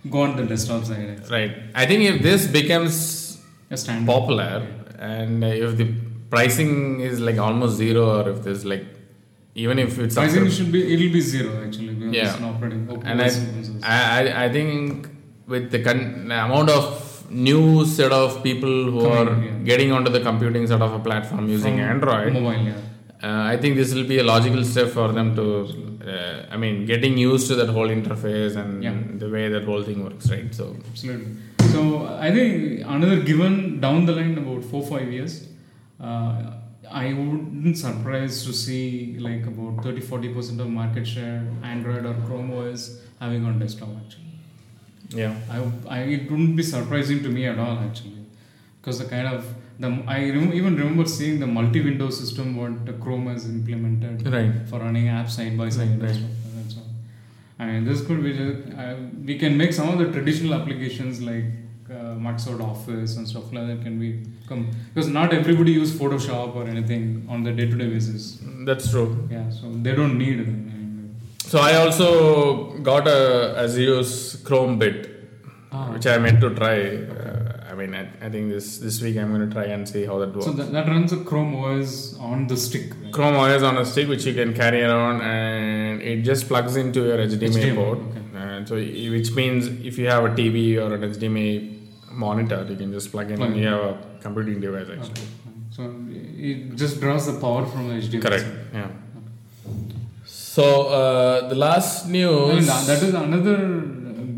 go 0.10 0.22
on 0.24 0.36
the 0.38 0.44
desktop 0.44 0.84
side. 0.86 1.30
Right. 1.30 1.52
I 1.76 1.86
think 1.86 2.04
if 2.04 2.22
this 2.24 2.48
becomes 2.48 3.40
A 3.70 3.78
standard. 3.78 4.08
popular 4.08 4.66
and 5.00 5.44
if 5.44 5.78
the 5.78 5.88
pricing 6.30 7.02
is 7.02 7.20
like 7.20 7.38
almost 7.38 7.76
zero, 7.78 8.22
or 8.22 8.30
if 8.30 8.44
there's 8.44 8.66
like 8.66 8.86
even 9.56 9.78
if 9.78 10.00
it's 10.00 10.16
Pricing 10.16 10.50
should 10.50 10.72
be 10.72 10.82
it'll 10.94 11.14
be 11.14 11.22
zero 11.22 11.64
actually 11.64 11.94
Yeah. 12.18 12.30
it's 12.30 12.38
an 12.40 12.46
operating. 12.46 12.90
and 13.06 13.22
I, 13.22 13.30
I, 13.84 14.46
I- 14.46 14.52
think 14.52 15.10
with 15.46 15.70
the 15.72 15.84
con- 15.84 16.28
the 16.30 16.38
amount 16.46 16.70
of 16.70 17.13
new 17.34 17.86
set 17.86 18.12
of 18.12 18.44
people 18.44 18.70
who 18.92 19.02
Coming, 19.02 19.28
are 19.28 19.46
yeah. 19.46 19.52
getting 19.64 19.92
onto 19.92 20.12
the 20.12 20.22
computing 20.22 20.68
sort 20.68 20.82
of 20.82 20.94
a 20.94 21.00
platform 21.00 21.48
using 21.48 21.76
From 21.78 21.84
Android, 21.94 22.34
mobile, 22.34 22.54
yeah. 22.54 22.76
uh, 23.24 23.44
I 23.54 23.58
think 23.58 23.76
this 23.76 23.94
will 23.94 24.08
be 24.08 24.20
a 24.20 24.24
logical 24.24 24.64
step 24.64 24.90
for 24.90 25.12
them 25.12 25.36
to, 25.36 25.46
uh, 26.08 26.46
I 26.54 26.58
mean, 26.58 26.86
getting 26.86 27.18
used 27.18 27.48
to 27.50 27.56
that 27.56 27.70
whole 27.70 27.88
interface 27.88 28.56
and 28.56 28.84
Yeah. 28.84 28.96
the 29.18 29.30
way 29.30 29.50
that 29.50 29.64
whole 29.64 29.84
thing 29.84 30.04
works, 30.04 30.30
right? 30.30 30.54
So, 30.54 30.76
Absolutely. 30.92 31.36
So 31.72 32.06
I 32.20 32.32
think 32.32 32.82
another 32.86 33.22
given 33.22 33.80
down 33.82 34.06
the 34.06 34.14
line 34.14 34.38
about 34.38 34.64
four 34.64 34.86
five 34.86 35.12
years, 35.12 35.48
uh, 36.00 36.52
I 36.92 37.06
wouldn't 37.14 37.78
surprise 37.78 38.46
to 38.46 38.54
see 38.54 39.18
like 39.20 39.48
about 39.48 39.84
30 39.84 40.02
40 40.02 40.34
percent 40.36 40.62
of 40.62 40.68
market 40.70 41.08
share 41.08 41.42
Android 41.64 42.06
or 42.06 42.14
Chrome 42.28 42.52
OS 42.54 43.00
having 43.20 43.46
on 43.46 43.58
desktop 43.58 43.90
actually. 44.06 44.33
Yeah. 45.14 45.36
I, 45.50 45.58
I 45.96 46.00
it 46.18 46.30
wouldn't 46.32 46.56
be 46.56 46.64
surprising 46.64 47.24
to 47.24 47.30
me 47.30 47.46
at 47.46 47.60
all 47.60 47.78
actually, 47.80 48.26
because 48.80 49.00
the 49.00 49.06
kind 49.06 49.28
of 49.28 49.46
the 49.80 49.88
I 50.08 50.30
rem- 50.30 50.54
even 50.54 50.76
remember 50.76 51.06
seeing 51.06 51.40
the 51.40 51.48
multi-window 51.48 52.10
system 52.10 52.56
what 52.56 53.00
Chrome 53.02 53.28
has 53.28 53.46
implemented 53.50 54.28
Right. 54.36 54.54
for 54.70 54.80
running 54.80 55.06
apps 55.06 55.32
side 55.32 55.58
by 55.58 55.70
side. 55.70 55.80
Right, 55.80 55.92
and 55.92 56.04
right. 56.04 56.16
stuff 56.16 56.32
like 56.46 56.68
that. 56.68 56.72
So, 56.74 56.82
I 57.60 57.66
mean, 57.68 57.86
this 57.86 58.06
could 58.06 58.24
be 58.24 58.34
just, 58.34 58.78
uh, 58.78 58.96
we 59.26 59.38
can 59.40 59.58
make 59.58 59.74
some 59.74 59.90
of 59.90 59.98
the 60.00 60.12
traditional 60.12 60.54
applications 60.60 61.22
like 61.22 61.46
uh, 61.90 62.16
Microsoft 62.28 62.62
Office 62.62 63.18
and 63.18 63.28
stuff 63.28 63.52
like 63.54 63.68
that 63.68 63.82
can 63.84 64.00
be 64.00 64.10
come 64.48 64.70
because 64.94 65.10
not 65.10 65.34
everybody 65.34 65.72
use 65.72 65.92
Photoshop 65.92 66.56
or 66.56 66.66
anything 66.68 67.26
on 67.30 67.44
the 67.44 67.52
day-to-day 67.52 67.90
basis. 67.90 68.40
That's 68.66 68.90
true. 68.92 69.28
Yeah, 69.32 69.50
so 69.50 69.72
they 69.88 69.94
don't 69.96 70.18
need 70.18 70.40
it. 70.40 70.48
So 71.54 71.60
I 71.60 71.74
also 71.76 72.70
got 72.90 73.08
a 73.08 73.54
Azure's 73.64 74.12
Chrome 74.46 74.80
bit, 74.84 75.00
Ah. 75.72 75.92
which 75.94 76.06
I 76.14 76.18
meant 76.24 76.40
to 76.44 76.50
try. 76.60 76.78
Uh, 77.16 77.72
I 77.72 77.76
mean, 77.80 77.92
I, 78.00 78.04
I 78.26 78.30
think 78.34 78.50
this 78.54 78.68
this 78.86 78.96
week 79.04 79.18
I'm 79.18 79.30
going 79.36 79.46
to 79.48 79.54
try 79.58 79.66
and 79.76 79.88
see 79.92 80.04
how 80.12 80.18
that 80.22 80.32
works. 80.34 80.48
So 80.48 80.54
that, 80.60 80.72
that 80.78 80.88
runs 80.94 81.12
a 81.18 81.20
Chrome 81.30 81.54
OS 81.66 81.92
on 82.30 82.48
the 82.54 82.58
stick. 82.64 82.88
right? 83.04 83.14
Chrome 83.18 83.36
OS 83.44 83.62
on 83.70 83.78
a 83.84 83.86
stick, 83.92 84.08
which 84.14 84.26
you 84.30 84.34
can 84.40 84.56
carry 84.62 84.82
around, 84.88 85.22
and 85.34 86.02
it 86.14 86.24
just 86.32 86.48
plugs 86.48 86.76
into 86.86 87.04
your 87.10 87.20
HDMI, 87.28 87.52
HDMI, 87.54 87.76
port. 87.82 88.00
okay. 88.00 88.24
And 88.46 88.68
so, 88.72 88.76
i- 88.78 89.10
which 89.18 89.32
means 89.42 89.68
if 89.92 90.00
you 90.02 90.08
have 90.16 90.24
a 90.32 90.34
TV 90.42 90.66
or 90.86 90.90
an 90.98 91.04
HDMI 91.12 91.48
monitor, 92.26 92.60
you 92.72 92.78
can 92.84 92.92
just 92.98 93.12
plug 93.12 93.30
in. 93.30 93.38
Plug 93.38 93.50
and 93.52 93.58
in. 93.58 93.64
You 93.68 93.70
have 93.76 93.86
a 93.92 93.96
computing 94.26 94.60
device 94.66 94.90
actually. 94.96 95.12
Okay. 95.12 95.30
So 95.78 95.82
it 96.50 96.76
just 96.84 97.00
draws 97.06 97.28
the 97.32 97.38
power 97.48 97.64
from 97.76 97.90
the 97.90 97.96
HDMI. 98.02 98.22
Correct. 98.28 98.48
Yeah. 98.82 98.92
So 100.56 100.64
uh, 101.00 101.48
the 101.50 101.56
last 101.56 102.08
news. 102.16 102.56
mean, 102.56 102.66
that 102.72 102.86
that 102.90 103.02
is 103.08 103.14
another 103.16 103.58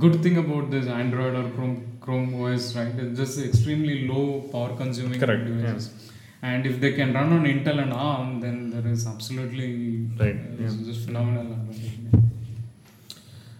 good 0.03 0.15
thing 0.23 0.37
about 0.43 0.71
this 0.71 0.87
Android 0.87 1.35
or 1.39 1.45
Chrome 1.55 1.75
Chrome 2.03 2.29
OS, 2.41 2.75
right? 2.77 2.93
It's 3.03 3.17
just 3.21 3.39
extremely 3.47 4.07
low 4.07 4.25
power 4.53 4.71
consuming 4.77 5.19
Correct, 5.19 5.45
devices. 5.45 5.89
And 6.41 6.65
if 6.65 6.79
they 6.79 6.91
can 6.93 7.13
run 7.17 7.33
on 7.33 7.43
Intel 7.53 7.81
and 7.83 7.91
ARM, 7.91 8.39
then 8.39 8.69
there 8.69 8.87
is 8.93 9.05
absolutely 9.07 9.69
Right, 10.23 10.39
it's 10.63 10.75
yeah. 10.75 10.85
just 10.89 11.05
phenomenal. 11.05 11.47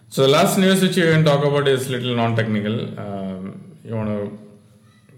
So 0.10 0.22
the 0.22 0.30
last 0.30 0.58
news 0.58 0.82
which 0.82 0.96
you 0.96 1.06
can 1.12 1.26
talk 1.26 1.44
about 1.44 1.68
is 1.68 1.90
little 1.90 2.16
non-technical. 2.16 2.78
Um, 3.06 3.62
you 3.84 3.96
want 3.96 4.10
to 4.18 4.38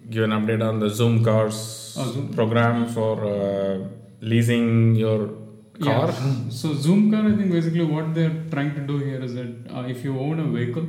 give 0.10 0.24
an 0.24 0.32
update 0.32 0.64
on 0.68 0.80
the 0.80 0.88
Zoomcars 0.88 1.58
Oh, 2.00 2.12
Zoom. 2.14 2.34
program 2.34 2.88
for 2.88 3.14
uh, 3.26 3.78
leasing 4.22 4.96
your 4.96 5.20
car? 5.80 6.08
Yeah. 6.10 6.34
So 6.60 6.70
Zoomcar, 6.86 7.22
I 7.32 7.36
think 7.38 7.52
basically 7.52 7.86
what 7.86 8.14
they're 8.14 8.36
trying 8.52 8.74
to 8.76 8.82
do 8.92 8.98
here 8.98 9.22
is 9.22 9.34
that 9.36 9.54
uh, 9.76 9.84
if 9.94 10.04
you 10.04 10.20
own 10.20 10.40
a 10.40 10.48
vehicle, 10.58 10.88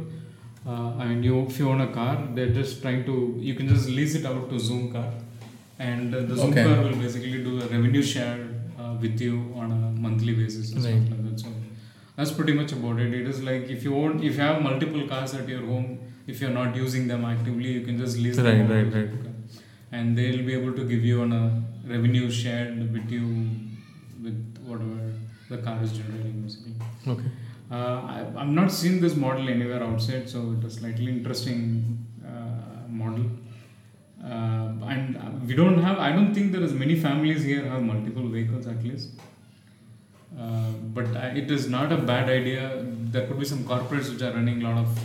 uh, 0.66 1.04
mean, 1.04 1.22
you 1.22 1.40
if 1.46 1.58
you 1.58 1.68
own 1.70 1.80
a 1.80 1.88
car, 1.98 2.14
they're 2.34 2.54
just 2.60 2.82
trying 2.82 3.04
to 3.06 3.16
you 3.48 3.54
can 3.54 3.68
just 3.68 3.88
lease 3.88 4.14
it 4.14 4.26
out 4.26 4.48
to 4.50 4.56
Zoomcar, 4.56 5.08
and 5.78 6.14
uh, 6.14 6.20
the 6.30 6.36
Zoom 6.36 6.50
Okay. 6.52 6.64
car 6.64 6.82
will 6.82 6.96
basically 7.04 7.42
do 7.48 7.54
a 7.62 7.66
revenue 7.76 8.02
share 8.02 8.38
uh, 8.80 8.94
with 9.00 9.20
you 9.20 9.34
on 9.56 9.70
a 9.78 10.00
monthly 10.06 10.34
basis 10.42 10.72
and 10.72 10.84
Right. 10.84 11.00
stuff 11.06 11.10
like 11.18 11.24
that. 11.30 11.40
So 11.40 11.48
that's 12.16 12.32
pretty 12.32 12.52
much 12.60 12.72
about 12.72 13.00
it. 13.06 13.14
It 13.22 13.26
is 13.32 13.42
like 13.42 13.68
if 13.78 13.84
you 13.84 13.96
own 14.02 14.22
if 14.22 14.36
you 14.36 14.42
have 14.48 14.60
multiple 14.62 15.06
cars 15.14 15.34
at 15.40 15.48
your 15.48 15.64
home, 15.72 15.88
if 16.26 16.40
you're 16.42 16.56
not 16.60 16.76
using 16.76 17.06
them 17.12 17.24
actively, 17.24 17.72
you 17.78 17.82
can 17.88 17.98
just 18.04 18.18
lease 18.18 18.36
Right, 18.38 18.58
them 18.58 18.72
out 18.72 18.76
right, 18.76 18.94
right. 18.94 19.10
And 19.90 20.18
they'll 20.18 20.44
be 20.50 20.52
able 20.54 20.74
to 20.78 20.84
give 20.84 21.04
you 21.10 21.22
on 21.22 21.32
a 21.32 21.44
revenue 21.94 22.30
shared 22.30 22.92
with 22.92 23.10
you 23.10 23.24
with 24.22 24.57
the 25.48 25.58
car 25.58 25.78
is 25.82 25.92
generating 25.92 26.42
basically. 26.42 26.74
Okay. 27.06 27.30
Uh, 27.70 27.74
I, 27.74 28.26
I've 28.36 28.48
not 28.48 28.72
seen 28.72 29.00
this 29.00 29.14
model 29.14 29.48
anywhere 29.48 29.82
outside, 29.82 30.28
so 30.28 30.52
it 30.52 30.58
is 30.58 30.64
was 30.64 30.74
slightly 30.74 31.08
interesting 31.08 32.06
uh, 32.26 32.88
model. 32.88 33.26
Uh, 34.24 34.72
and 34.94 35.16
uh, 35.16 35.30
we 35.46 35.54
don't 35.54 35.78
have. 35.78 35.98
I 35.98 36.12
don't 36.12 36.34
think 36.34 36.52
there 36.52 36.62
is 36.62 36.72
many 36.72 36.96
families 36.96 37.44
here 37.44 37.64
have 37.68 37.82
multiple 37.82 38.26
vehicles 38.28 38.66
at 38.66 38.82
least. 38.82 39.10
Uh, 40.38 40.70
but 40.94 41.06
I, 41.16 41.28
it 41.28 41.50
is 41.50 41.68
not 41.68 41.92
a 41.92 41.96
bad 41.96 42.28
idea. 42.28 42.84
There 42.84 43.26
could 43.26 43.38
be 43.38 43.44
some 43.44 43.64
corporates 43.64 44.10
which 44.10 44.22
are 44.22 44.32
running 44.32 44.62
a 44.62 44.68
lot 44.68 44.78
of, 44.78 44.98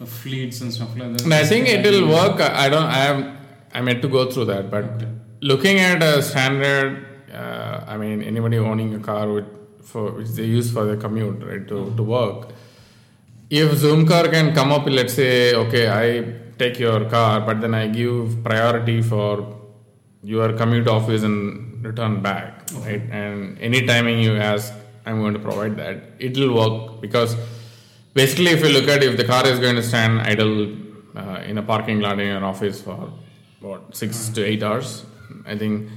of 0.00 0.08
fleets 0.08 0.60
and 0.60 0.72
stuff 0.72 0.96
like 0.96 1.12
that. 1.12 1.22
And 1.22 1.34
I 1.34 1.44
think 1.44 1.68
it 1.68 1.84
will 1.84 2.08
work. 2.08 2.40
I 2.40 2.68
don't. 2.68 2.84
I. 2.84 3.36
I'm 3.72 3.86
yet 3.86 4.02
to 4.02 4.08
go 4.08 4.28
through 4.30 4.46
that, 4.46 4.70
but 4.70 4.84
Okay. 4.84 5.08
looking 5.40 5.78
at 5.78 6.02
a 6.02 6.22
standard. 6.22 7.06
Uh, 7.32 7.84
I 7.86 7.96
mean, 7.96 8.22
anybody 8.22 8.58
owning 8.58 8.94
a 8.94 8.98
car 8.98 9.30
with 9.32 9.44
for 9.82 10.12
which 10.12 10.28
they 10.28 10.44
use 10.44 10.70
for 10.72 10.84
their 10.84 10.96
commute, 10.96 11.42
right, 11.44 11.66
to, 11.68 11.94
to 11.96 12.02
work. 12.02 12.50
If 13.48 13.72
Zoomcar 13.72 14.30
can 14.30 14.54
come 14.54 14.72
up, 14.72 14.86
let's 14.86 15.14
say, 15.14 15.54
okay, 15.54 15.88
I 15.88 16.56
take 16.58 16.78
your 16.78 17.08
car, 17.08 17.40
but 17.40 17.60
then 17.60 17.74
I 17.74 17.88
give 17.88 18.44
priority 18.44 19.02
for 19.02 19.56
your 20.22 20.52
commute 20.52 20.86
office 20.86 21.22
and 21.22 21.84
return 21.84 22.22
back, 22.22 22.70
right? 22.84 23.02
And 23.10 23.58
any 23.58 23.86
timing 23.86 24.20
you 24.20 24.36
ask, 24.36 24.72
I'm 25.06 25.20
going 25.20 25.34
to 25.34 25.40
provide 25.40 25.76
that. 25.78 26.02
It 26.18 26.36
will 26.36 26.54
work 26.54 27.00
because 27.00 27.36
basically, 28.14 28.48
if 28.48 28.62
you 28.62 28.68
look 28.68 28.88
at 28.88 29.02
if 29.02 29.16
the 29.16 29.24
car 29.24 29.46
is 29.46 29.58
going 29.58 29.76
to 29.76 29.82
stand 29.82 30.20
idle 30.20 30.76
uh, 31.16 31.40
in 31.46 31.58
a 31.58 31.62
parking 31.62 32.00
lot 32.00 32.20
in 32.20 32.28
your 32.28 32.44
office 32.44 32.80
for 32.82 33.12
what 33.60 33.96
six 33.96 34.28
to 34.30 34.44
eight 34.44 34.62
hours, 34.62 35.06
I 35.46 35.56
think 35.56 35.88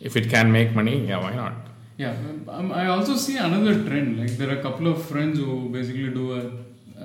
if 0.00 0.16
it 0.16 0.28
can 0.30 0.52
make 0.52 0.74
money, 0.74 1.06
yeah, 1.06 1.18
why 1.18 1.34
not? 1.34 1.54
Yeah, 2.02 2.14
um, 2.56 2.72
I 2.72 2.86
also 2.94 3.14
see 3.24 3.36
another 3.46 3.74
trend. 3.86 4.18
Like 4.20 4.34
there 4.40 4.48
are 4.52 4.58
a 4.58 4.62
couple 4.66 4.86
of 4.92 4.98
friends 5.10 5.38
who 5.38 5.68
basically 5.78 6.08
do 6.20 6.26
a, 6.38 6.40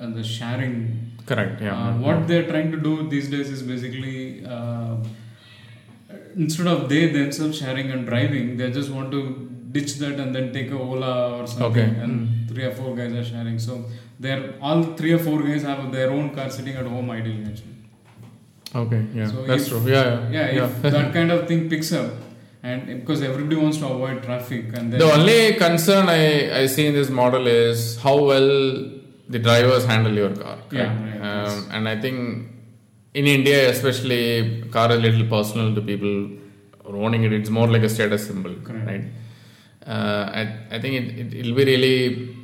uh, 0.00 0.10
the 0.18 0.24
sharing. 0.36 0.76
Correct. 1.30 1.60
Yeah. 1.60 1.74
Uh, 1.88 1.92
what 2.06 2.26
they're 2.28 2.46
trying 2.52 2.70
to 2.76 2.78
do 2.88 2.92
these 3.14 3.28
days 3.34 3.48
is 3.56 3.62
basically 3.72 4.44
uh, 4.56 4.96
instead 6.36 6.66
of 6.74 6.88
they 6.88 7.02
themselves 7.18 7.58
sharing 7.58 7.90
and 7.90 8.06
driving, 8.06 8.56
they 8.56 8.70
just 8.70 8.90
want 8.90 9.10
to 9.10 9.20
ditch 9.72 9.94
that 10.02 10.18
and 10.24 10.34
then 10.34 10.52
take 10.52 10.70
a 10.70 10.78
Ola 10.78 11.12
or 11.38 11.46
something, 11.46 11.66
Okay. 11.70 12.00
and 12.04 12.48
three 12.50 12.64
or 12.64 12.74
four 12.80 12.96
guys 12.96 13.12
are 13.12 13.24
sharing. 13.24 13.58
So 13.58 13.84
they're 14.18 14.54
all 14.62 14.82
three 15.00 15.12
or 15.12 15.18
four 15.18 15.42
guys 15.42 15.62
have 15.62 15.90
their 15.92 16.10
own 16.10 16.30
car 16.36 16.48
sitting 16.58 16.76
at 16.76 16.86
home 16.86 17.10
ideally 17.10 17.44
actually. 17.44 17.74
Okay. 18.84 19.02
Yeah. 19.14 19.26
So 19.32 19.42
That's 19.50 19.64
if- 19.64 19.68
true. 19.68 19.82
Yeah. 19.90 20.30
Yeah, 20.30 20.50
Yeah. 20.58 20.64
if 20.66 20.82
that 20.82 21.12
kind 21.12 21.30
of 21.36 21.46
thing 21.48 21.68
picks 21.68 21.92
up, 21.92 22.10
and 22.68 23.00
because 23.00 23.20
everybody 23.30 23.56
wants 23.64 23.78
to 23.82 23.86
avoid 23.94 24.16
traffic, 24.28 24.64
and 24.76 24.84
then 24.92 24.98
The 25.04 25.10
only 25.18 25.40
concern 25.64 26.04
I, 26.08 26.22
I 26.60 26.66
see 26.74 26.86
in 26.90 26.94
this 27.00 27.10
model 27.20 27.46
is 27.46 27.78
how 28.04 28.16
well 28.30 28.50
the 29.34 29.40
drivers 29.46 29.84
handle 29.92 30.14
your 30.22 30.32
car. 30.44 30.58
Yeah, 30.70 30.82
right, 30.82 31.20
yes. 31.20 31.52
um, 31.52 31.68
and 31.74 31.88
I 31.88 31.96
think 32.00 32.16
in 33.14 33.26
India, 33.26 33.70
especially, 33.74 34.62
car 34.76 34.88
is 34.92 34.98
a 34.98 35.00
little 35.00 35.26
personal 35.36 35.74
to 35.76 35.80
people 35.80 36.14
owning 37.06 37.24
it. 37.24 37.32
It's 37.32 37.50
more 37.50 37.68
like 37.68 37.82
a 37.82 37.88
status 37.88 38.26
symbol, 38.26 38.54
Correct. 38.68 38.86
right? 38.86 39.04
Uh, 39.86 40.24
I, 40.40 40.76
I 40.76 40.80
think 40.80 40.94
it, 41.00 41.18
it, 41.18 41.34
it'll 41.40 41.54
be 41.54 41.64
really, 41.64 42.36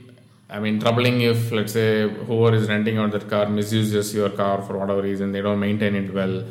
I 0.49 0.59
mean, 0.61 0.79
troubling 0.81 1.21
if, 1.23 1.51
let's 1.53 1.73
say, 1.73 2.09
whoever 2.09 2.57
is 2.57 2.69
renting 2.69 2.99
out 2.99 3.11
that 3.13 3.29
car 3.29 3.49
misuses 3.49 4.15
your 4.15 4.31
car 4.31 4.63
for 4.63 4.79
whatever 4.79 5.03
reason, 5.03 5.33
they 5.33 5.41
don't 5.41 5.61
maintain 5.61 5.95
it 5.97 6.13
well. 6.15 6.45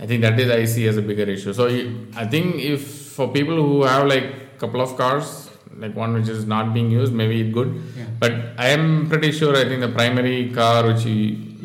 I 0.00 0.06
think 0.06 0.22
that 0.22 0.38
is 0.40 0.50
I 0.50 0.64
see 0.64 0.86
as 0.86 0.96
a 0.96 1.02
bigger 1.02 1.24
issue. 1.24 1.52
So 1.52 1.66
I 2.16 2.26
think 2.26 2.56
if 2.56 3.07
for 3.18 3.26
people 3.36 3.56
who 3.66 3.76
have 3.90 4.06
like 4.14 4.26
a 4.54 4.58
couple 4.62 4.80
of 4.86 4.96
cars, 4.96 5.28
like 5.82 5.94
one 6.02 6.12
which 6.16 6.28
is 6.34 6.44
not 6.54 6.72
being 6.72 6.90
used, 6.90 7.12
maybe 7.20 7.36
it's 7.42 7.54
good. 7.58 7.70
Yeah. 7.96 8.04
But 8.22 8.32
I 8.64 8.68
am 8.76 9.08
pretty 9.12 9.30
sure. 9.38 9.56
I 9.62 9.64
think 9.70 9.80
the 9.80 9.94
primary 10.00 10.50
car 10.58 10.86
which 10.88 11.04
you, 11.04 11.16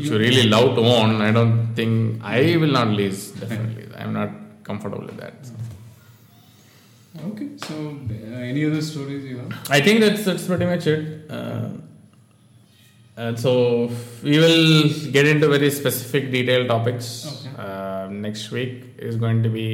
you 0.04 0.18
really 0.18 0.46
love 0.56 0.76
to 0.78 0.84
own, 0.96 1.22
I 1.22 1.32
don't 1.32 1.76
think 1.76 2.24
I 2.24 2.58
will 2.62 2.74
not 2.80 2.88
lease. 3.00 3.24
Definitely, 3.32 3.86
I'm 4.00 4.14
not 4.14 4.32
comfortable 4.64 5.06
with 5.10 5.18
that. 5.18 5.36
So. 5.50 5.54
Okay, 7.30 7.50
so 7.68 7.76
uh, 8.10 8.52
any 8.52 8.66
other 8.66 8.82
stories 8.82 9.24
you 9.24 9.38
have? 9.38 9.52
I 9.70 9.80
think 9.82 10.00
that's 10.06 10.26
that's 10.26 10.48
pretty 10.48 10.66
much 10.66 10.88
it. 10.88 11.30
Uh, 11.30 11.70
and 13.16 13.40
so 13.40 13.54
we 14.24 14.40
will 14.40 14.90
get 15.18 15.28
into 15.28 15.48
very 15.48 15.70
specific 15.70 16.32
detailed 16.32 16.68
topics. 16.68 17.10
Okay. 17.28 17.56
Uh, 17.66 18.08
next 18.10 18.50
week 18.50 18.96
is 18.98 19.16
going 19.18 19.44
to 19.44 19.50
be 19.50 19.68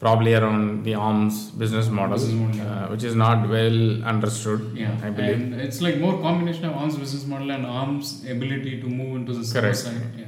probably 0.00 0.34
around 0.34 0.84
the 0.84 0.94
ARM's 0.94 1.50
business 1.50 1.88
model, 1.88 2.16
Business 2.18 2.34
model, 2.34 2.56
yeah. 2.56 2.84
uh, 2.84 2.88
which 2.90 3.02
is 3.04 3.14
not 3.14 3.48
well 3.48 4.04
understood. 4.04 4.72
Yeah, 4.74 4.96
I 5.02 5.10
believe. 5.10 5.34
and 5.34 5.54
it's 5.54 5.80
like 5.80 5.98
more 5.98 6.20
combination 6.20 6.64
of 6.66 6.76
ARM's 6.76 6.96
business 6.96 7.26
model 7.26 7.50
and 7.50 7.66
ARM's 7.66 8.24
ability 8.24 8.80
to 8.80 8.86
move 8.86 9.16
into 9.16 9.32
the 9.32 9.60
Correct. 9.60 9.76
side. 9.76 10.00
Yeah. 10.16 10.24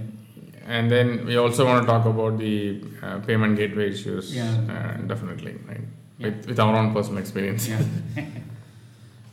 And 0.67 0.91
then 0.91 1.25
we 1.27 1.37
also 1.37 1.65
want 1.67 1.83
to 1.83 1.87
talk 1.87 2.05
about 2.07 2.39
the 2.39 2.83
uh, 3.03 3.19
payment 3.21 3.57
gateway 3.57 3.91
issues. 3.91 4.35
Yeah. 4.35 4.45
Uh, 4.69 5.07
definitely, 5.07 5.57
right? 5.69 5.81
Yeah. 6.19 6.29
With, 6.29 6.47
with 6.47 6.61
our 6.61 6.77
own 6.77 6.93
personal 6.93 7.19
experience. 7.19 7.69
Yeah. 7.69 7.83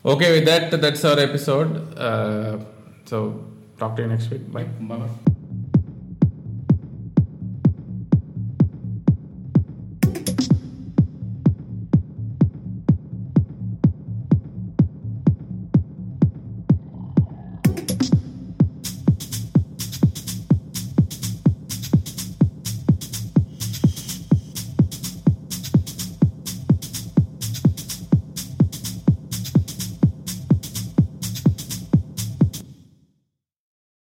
Okay, 0.05 0.31
with 0.31 0.45
that, 0.45 0.79
that's 0.79 1.03
our 1.03 1.19
episode. 1.19 1.97
Uh, 1.97 2.59
so, 3.03 3.43
talk 3.77 3.97
to 3.97 4.03
you 4.03 4.07
next 4.07 4.29
week. 4.29 4.49
Bye. 4.49 4.63
Bye 4.63 4.95
bye. 4.97 5.33